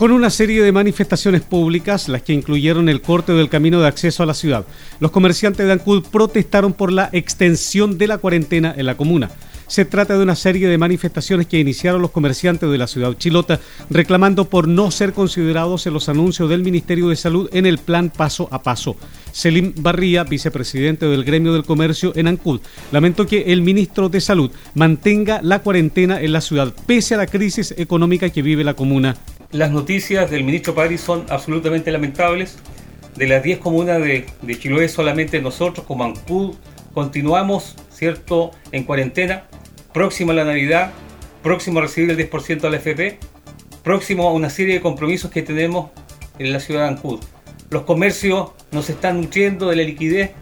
con 0.00 0.12
una 0.12 0.30
serie 0.30 0.62
de 0.62 0.72
manifestaciones 0.72 1.42
públicas, 1.42 2.08
las 2.08 2.22
que 2.22 2.32
incluyeron 2.32 2.88
el 2.88 3.02
corte 3.02 3.34
del 3.34 3.50
camino 3.50 3.82
de 3.82 3.88
acceso 3.88 4.22
a 4.22 4.26
la 4.26 4.32
ciudad. 4.32 4.64
Los 4.98 5.10
comerciantes 5.10 5.66
de 5.66 5.72
Ancud 5.74 6.06
protestaron 6.10 6.72
por 6.72 6.90
la 6.90 7.10
extensión 7.12 7.98
de 7.98 8.06
la 8.06 8.16
cuarentena 8.16 8.72
en 8.74 8.86
la 8.86 8.96
comuna. 8.96 9.30
Se 9.70 9.84
trata 9.84 10.18
de 10.18 10.24
una 10.24 10.34
serie 10.34 10.66
de 10.66 10.78
manifestaciones 10.78 11.46
que 11.46 11.60
iniciaron 11.60 12.02
los 12.02 12.10
comerciantes 12.10 12.68
de 12.68 12.76
la 12.76 12.88
ciudad 12.88 13.14
chilota 13.16 13.60
reclamando 13.88 14.46
por 14.46 14.66
no 14.66 14.90
ser 14.90 15.12
considerados 15.12 15.86
en 15.86 15.94
los 15.94 16.08
anuncios 16.08 16.50
del 16.50 16.64
Ministerio 16.64 17.08
de 17.08 17.14
Salud 17.14 17.48
en 17.52 17.66
el 17.66 17.78
plan 17.78 18.10
paso 18.10 18.48
a 18.50 18.64
paso. 18.64 18.96
Selim 19.30 19.72
Barría, 19.76 20.24
vicepresidente 20.24 21.06
del 21.06 21.22
gremio 21.22 21.52
del 21.52 21.62
comercio 21.62 22.12
en 22.16 22.26
Ancud, 22.26 22.60
lamentó 22.90 23.28
que 23.28 23.52
el 23.52 23.62
ministro 23.62 24.08
de 24.08 24.20
Salud 24.20 24.50
mantenga 24.74 25.38
la 25.40 25.60
cuarentena 25.60 26.20
en 26.20 26.32
la 26.32 26.40
ciudad 26.40 26.74
pese 26.86 27.14
a 27.14 27.18
la 27.18 27.28
crisis 27.28 27.72
económica 27.78 28.28
que 28.28 28.42
vive 28.42 28.64
la 28.64 28.74
comuna. 28.74 29.16
Las 29.52 29.70
noticias 29.70 30.32
del 30.32 30.42
ministro 30.42 30.74
París 30.74 31.00
son 31.00 31.26
absolutamente 31.28 31.92
lamentables. 31.92 32.58
De 33.14 33.28
las 33.28 33.44
10 33.44 33.60
comunas 33.60 34.00
de, 34.02 34.26
Chiloé, 34.58 34.88
solamente 34.88 35.40
nosotros 35.40 35.86
como 35.86 36.02
Ancud 36.02 36.56
continuamos, 36.92 37.76
¿cierto?, 37.88 38.50
en 38.72 38.82
cuarentena 38.82 39.44
próximo 39.92 40.32
a 40.32 40.34
la 40.34 40.44
Navidad, 40.44 40.92
próximo 41.42 41.78
a 41.78 41.82
recibir 41.82 42.10
el 42.10 42.30
10% 42.30 42.60
de 42.60 42.70
la 42.70 42.76
FP, 42.76 43.18
próximo 43.82 44.28
a 44.28 44.32
una 44.32 44.50
serie 44.50 44.74
de 44.74 44.80
compromisos 44.80 45.30
que 45.30 45.42
tenemos 45.42 45.90
en 46.38 46.52
la 46.52 46.60
ciudad 46.60 46.82
de 46.82 46.88
Ancud. 46.88 47.20
Los 47.70 47.82
comercios 47.82 48.50
nos 48.72 48.90
están 48.90 49.20
nutriendo 49.20 49.68
de 49.68 49.76
la 49.76 49.82
liquidez. 49.82 50.32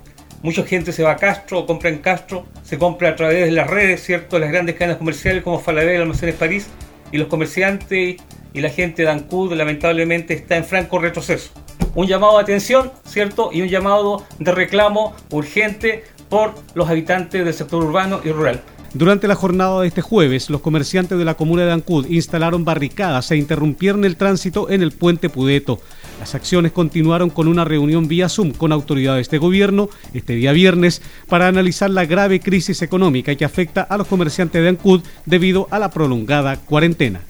Mucha 0.42 0.64
gente 0.64 0.92
se 0.92 1.02
va 1.02 1.12
a 1.12 1.16
Castro 1.16 1.66
compra 1.66 1.90
en 1.90 1.98
Castro, 1.98 2.46
se 2.62 2.78
compra 2.78 3.10
a 3.10 3.16
través 3.16 3.44
de 3.44 3.50
las 3.50 3.68
redes, 3.68 4.02
¿cierto? 4.02 4.38
Las 4.38 4.50
grandes 4.50 4.76
cadenas 4.76 4.98
comerciales 4.98 5.42
como 5.42 5.58
Falabella, 5.58 6.02
Almacenes 6.02 6.36
París. 6.36 6.68
Y 7.10 7.18
los 7.18 7.28
comerciantes 7.28 8.16
y 8.52 8.60
la 8.60 8.70
gente 8.70 9.02
de 9.02 9.10
Ancud 9.10 9.52
lamentablemente 9.54 10.34
está 10.34 10.56
en 10.56 10.64
franco 10.64 10.98
retroceso. 10.98 11.50
Un 11.94 12.06
llamado 12.06 12.36
de 12.36 12.42
atención, 12.42 12.92
¿cierto? 13.04 13.50
Y 13.52 13.62
un 13.62 13.68
llamado 13.68 14.24
de 14.38 14.52
reclamo 14.52 15.14
urgente 15.30 16.04
por 16.28 16.54
los 16.74 16.88
habitantes 16.88 17.44
del 17.44 17.54
sector 17.54 17.82
urbano 17.82 18.20
y 18.24 18.30
rural. 18.30 18.62
Durante 18.94 19.28
la 19.28 19.34
jornada 19.34 19.82
de 19.82 19.88
este 19.88 20.00
jueves, 20.00 20.48
los 20.48 20.62
comerciantes 20.62 21.18
de 21.18 21.24
la 21.24 21.34
comuna 21.34 21.66
de 21.66 21.72
Ancud 21.72 22.06
instalaron 22.06 22.64
barricadas 22.64 23.30
e 23.30 23.36
interrumpieron 23.36 24.04
el 24.04 24.16
tránsito 24.16 24.70
en 24.70 24.82
el 24.82 24.92
puente 24.92 25.28
Pudeto. 25.28 25.78
Las 26.18 26.34
acciones 26.34 26.72
continuaron 26.72 27.28
con 27.28 27.48
una 27.48 27.64
reunión 27.64 28.08
vía 28.08 28.30
Zoom 28.30 28.52
con 28.52 28.72
autoridades 28.72 29.28
de 29.28 29.38
gobierno 29.38 29.90
este 30.14 30.34
día 30.34 30.52
viernes 30.52 31.02
para 31.28 31.48
analizar 31.48 31.90
la 31.90 32.06
grave 32.06 32.40
crisis 32.40 32.80
económica 32.80 33.34
que 33.34 33.44
afecta 33.44 33.82
a 33.82 33.98
los 33.98 34.06
comerciantes 34.06 34.62
de 34.62 34.68
Ancud 34.70 35.02
debido 35.26 35.68
a 35.70 35.78
la 35.78 35.90
prolongada 35.90 36.56
cuarentena 36.56 37.20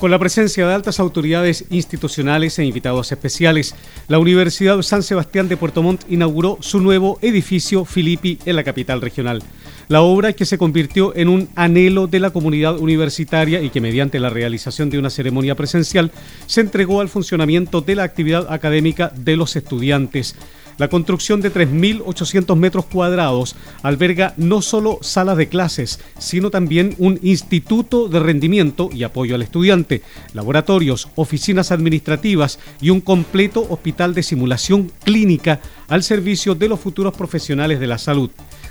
con 0.00 0.10
la 0.10 0.18
presencia 0.18 0.66
de 0.66 0.72
altas 0.72 0.98
autoridades 0.98 1.66
institucionales 1.68 2.58
e 2.58 2.64
invitados 2.64 3.12
especiales. 3.12 3.74
La 4.08 4.18
Universidad 4.18 4.80
San 4.80 5.02
Sebastián 5.02 5.46
de 5.46 5.58
Puerto 5.58 5.82
Montt 5.82 6.04
inauguró 6.08 6.56
su 6.60 6.80
nuevo 6.80 7.18
edificio 7.20 7.84
Filippi 7.84 8.38
en 8.46 8.56
la 8.56 8.64
capital 8.64 9.02
regional. 9.02 9.42
La 9.90 10.02
obra 10.02 10.34
que 10.34 10.46
se 10.46 10.56
convirtió 10.56 11.16
en 11.16 11.28
un 11.28 11.48
anhelo 11.56 12.06
de 12.06 12.20
la 12.20 12.30
comunidad 12.30 12.78
universitaria 12.78 13.60
y 13.60 13.70
que 13.70 13.80
mediante 13.80 14.20
la 14.20 14.30
realización 14.30 14.88
de 14.88 15.00
una 15.00 15.10
ceremonia 15.10 15.56
presencial 15.56 16.12
se 16.46 16.60
entregó 16.60 17.00
al 17.00 17.08
funcionamiento 17.08 17.80
de 17.80 17.96
la 17.96 18.04
actividad 18.04 18.52
académica 18.52 19.12
de 19.16 19.34
los 19.34 19.56
estudiantes. 19.56 20.36
La 20.78 20.86
construcción 20.86 21.40
de 21.40 21.52
3.800 21.52 22.54
metros 22.54 22.84
cuadrados 22.84 23.56
alberga 23.82 24.32
no 24.36 24.62
solo 24.62 25.00
salas 25.02 25.36
de 25.36 25.48
clases, 25.48 25.98
sino 26.20 26.50
también 26.50 26.94
un 26.98 27.18
instituto 27.24 28.06
de 28.06 28.20
rendimiento 28.20 28.90
y 28.94 29.02
apoyo 29.02 29.34
al 29.34 29.42
estudiante, 29.42 30.02
laboratorios, 30.34 31.08
oficinas 31.16 31.72
administrativas 31.72 32.60
y 32.80 32.90
un 32.90 33.00
completo 33.00 33.66
hospital 33.68 34.14
de 34.14 34.22
simulación 34.22 34.92
clínica 35.02 35.58
al 35.88 36.04
servicio 36.04 36.54
de 36.54 36.68
los 36.68 36.78
futuros 36.78 37.12
profesionales 37.16 37.80
de 37.80 37.88
la 37.88 37.98
salud. 37.98 38.30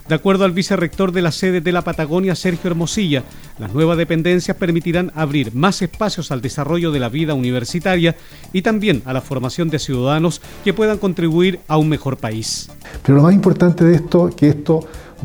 De 0.09 0.15
acuerdo 0.15 0.43
al 0.43 0.53
vicerrector 0.53 1.11
de 1.11 1.21
la 1.21 1.31
sede 1.31 1.61
de 1.61 1.71
la 1.71 1.83
Patagonia, 1.83 2.33
Sergio 2.33 2.71
Hermosilla, 2.71 3.21
las 3.59 3.71
nuevas 3.75 3.95
dependencias 3.95 4.57
permitirán 4.57 5.11
abrir 5.13 5.53
más 5.53 5.83
espacios 5.83 6.31
al 6.31 6.41
desarrollo 6.41 6.91
de 6.91 6.99
la 6.99 7.09
vida 7.09 7.35
universitaria 7.35 8.15
y 8.51 8.63
también 8.63 9.03
a 9.05 9.13
la 9.13 9.21
formación 9.21 9.69
de 9.69 9.77
ciudadanos 9.77 10.41
que 10.63 10.73
puedan 10.73 10.97
contribuir 10.97 11.59
a 11.67 11.77
un 11.77 11.89
mejor 11.89 12.17
país. 12.17 12.71
Pero 13.03 13.17
lo 13.17 13.21
más 13.21 13.35
importante 13.35 13.85
de 13.85 13.93
esto 13.93 14.29
es 14.29 14.33
que 14.33 14.49
esto 14.49 14.79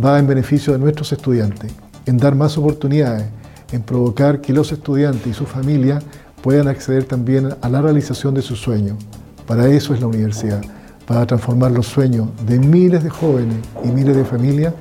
va 0.05 0.19
en 0.19 0.27
beneficio 0.27 0.75
de 0.75 0.79
nuestros 0.81 1.11
estudiantes, 1.13 1.73
en 2.05 2.19
dar 2.19 2.35
más 2.35 2.59
oportunidades, 2.59 3.25
en 3.73 3.81
provocar 3.81 4.43
que 4.43 4.53
los 4.53 4.71
estudiantes 4.71 5.27
y 5.29 5.33
su 5.33 5.47
familia 5.47 5.99
puedan 6.43 6.69
acceder 6.69 7.05
también 7.05 7.55
a 7.63 7.69
la 7.71 7.81
realización 7.81 8.35
de 8.35 8.43
sus 8.43 8.61
sueños. 8.61 8.99
Para 9.47 9.67
eso 9.67 9.95
es 9.95 10.03
la 10.03 10.09
universidad 10.09 10.61
para 11.07 11.27
transformar 11.27 11.71
los 11.71 11.87
sueños 11.87 12.29
de 12.47 12.59
miles 12.59 13.03
de 13.03 13.11
jóvenes 13.11 13.57
y 13.85 13.89
miles 13.89 14.17
de 14.17 14.25
familias 14.25 14.75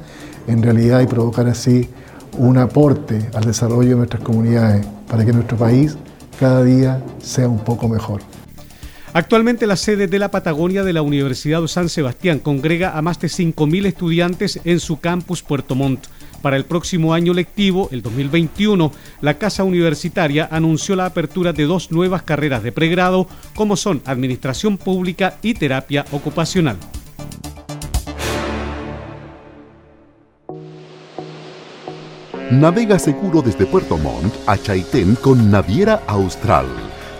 en 0.47 0.61
realidad 0.61 1.01
y 1.01 1.07
provocar 1.07 1.47
así 1.47 1.89
un 2.37 2.57
aporte 2.57 3.29
al 3.33 3.43
desarrollo 3.43 3.91
de 3.91 3.95
nuestras 3.95 4.23
comunidades 4.23 4.85
para 5.07 5.25
que 5.25 5.33
nuestro 5.33 5.57
país 5.57 5.97
cada 6.39 6.63
día 6.63 7.03
sea 7.21 7.47
un 7.47 7.59
poco 7.59 7.87
mejor. 7.87 8.21
Actualmente 9.13 9.67
la 9.67 9.75
sede 9.75 10.07
de 10.07 10.17
la 10.17 10.31
Patagonia 10.31 10.83
de 10.83 10.91
la 10.91 11.03
Universidad 11.03 11.65
San 11.67 11.87
Sebastián 11.87 12.39
congrega 12.39 12.97
a 12.97 13.01
más 13.03 13.19
de 13.19 13.27
5.000 13.27 13.85
estudiantes 13.85 14.59
en 14.63 14.79
su 14.79 14.99
campus 14.99 15.43
Puerto 15.43 15.75
Montt. 15.75 16.07
Para 16.43 16.57
el 16.57 16.65
próximo 16.65 17.13
año 17.13 17.33
lectivo, 17.33 17.87
el 17.93 18.01
2021, 18.01 18.91
la 19.21 19.35
Casa 19.35 19.63
Universitaria 19.63 20.45
anunció 20.51 20.93
la 20.97 21.05
apertura 21.05 21.53
de 21.53 21.63
dos 21.63 21.89
nuevas 21.89 22.23
carreras 22.23 22.63
de 22.63 22.73
pregrado, 22.73 23.27
como 23.55 23.77
son 23.77 24.01
Administración 24.03 24.77
Pública 24.77 25.37
y 25.41 25.53
Terapia 25.53 26.03
Ocupacional. 26.11 26.75
Navega 32.51 32.99
seguro 32.99 33.41
desde 33.41 33.65
Puerto 33.65 33.97
Montt 33.97 34.35
a 34.45 34.57
Chaitén 34.57 35.15
con 35.15 35.49
Naviera 35.49 36.01
Austral 36.07 36.92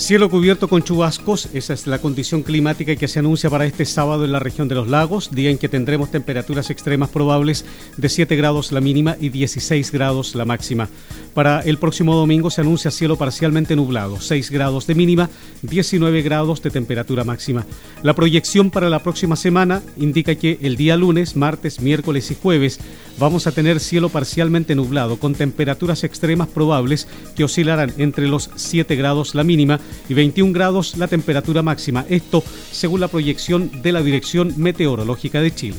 Cielo 0.00 0.30
cubierto 0.30 0.66
con 0.66 0.82
chubascos, 0.82 1.50
esa 1.52 1.74
es 1.74 1.86
la 1.86 1.98
condición 1.98 2.42
climática 2.42 2.96
que 2.96 3.06
se 3.06 3.18
anuncia 3.18 3.50
para 3.50 3.66
este 3.66 3.84
sábado 3.84 4.24
en 4.24 4.32
la 4.32 4.38
región 4.38 4.66
de 4.66 4.74
los 4.74 4.88
lagos, 4.88 5.30
día 5.30 5.50
en 5.50 5.58
que 5.58 5.68
tendremos 5.68 6.10
temperaturas 6.10 6.70
extremas 6.70 7.10
probables 7.10 7.66
de 7.98 8.08
7 8.08 8.34
grados 8.34 8.72
la 8.72 8.80
mínima 8.80 9.18
y 9.20 9.28
16 9.28 9.92
grados 9.92 10.34
la 10.34 10.46
máxima. 10.46 10.88
Para 11.34 11.60
el 11.60 11.76
próximo 11.76 12.16
domingo 12.16 12.50
se 12.50 12.62
anuncia 12.62 12.90
cielo 12.90 13.16
parcialmente 13.16 13.76
nublado, 13.76 14.20
6 14.20 14.50
grados 14.50 14.86
de 14.86 14.94
mínima, 14.94 15.28
19 15.62 16.22
grados 16.22 16.62
de 16.62 16.70
temperatura 16.70 17.22
máxima. 17.22 17.66
La 18.02 18.14
proyección 18.14 18.70
para 18.70 18.88
la 18.88 19.02
próxima 19.02 19.36
semana 19.36 19.82
indica 19.98 20.34
que 20.34 20.58
el 20.62 20.76
día 20.76 20.96
lunes, 20.96 21.36
martes, 21.36 21.80
miércoles 21.80 22.30
y 22.30 22.36
jueves 22.40 22.80
vamos 23.18 23.46
a 23.46 23.52
tener 23.52 23.78
cielo 23.80 24.08
parcialmente 24.08 24.74
nublado 24.74 25.18
con 25.18 25.34
temperaturas 25.34 26.04
extremas 26.04 26.48
probables 26.48 27.06
que 27.36 27.44
oscilarán 27.44 27.92
entre 27.98 28.26
los 28.26 28.50
7 28.56 28.96
grados 28.96 29.34
la 29.34 29.44
mínima 29.44 29.78
y 30.08 30.14
21 30.14 30.52
grados 30.52 30.96
la 30.96 31.08
temperatura 31.08 31.62
máxima. 31.62 32.04
Esto 32.08 32.42
según 32.70 33.00
la 33.00 33.08
proyección 33.08 33.82
de 33.82 33.92
la 33.92 34.02
Dirección 34.02 34.54
Meteorológica 34.56 35.40
de 35.40 35.54
Chile. 35.54 35.76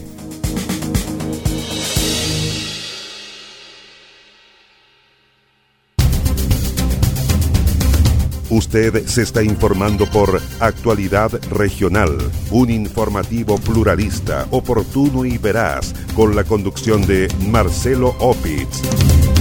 Usted 8.52 9.06
se 9.06 9.22
está 9.22 9.42
informando 9.42 10.06
por 10.08 10.42
Actualidad 10.60 11.32
Regional, 11.52 12.18
un 12.52 12.70
informativo 12.70 13.58
pluralista, 13.58 14.46
oportuno 14.52 15.24
y 15.24 15.38
veraz, 15.38 15.94
con 16.16 16.36
la 16.36 16.44
conducción 16.44 17.08
de 17.08 17.30
Marcelo 17.50 18.14
Opitz. 18.20 19.41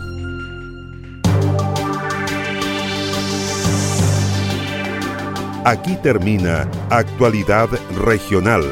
Aquí 5.65 5.97
termina 6.03 6.67
Actualidad 6.89 7.69
Regional, 8.03 8.65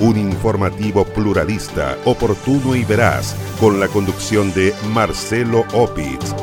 un 0.00 0.16
informativo 0.16 1.04
pluralista, 1.04 1.96
oportuno 2.04 2.74
y 2.74 2.84
veraz, 2.84 3.36
con 3.60 3.80
la 3.80 3.88
conducción 3.88 4.52
de 4.52 4.74
Marcelo 4.92 5.64
Opitz. 5.72 6.34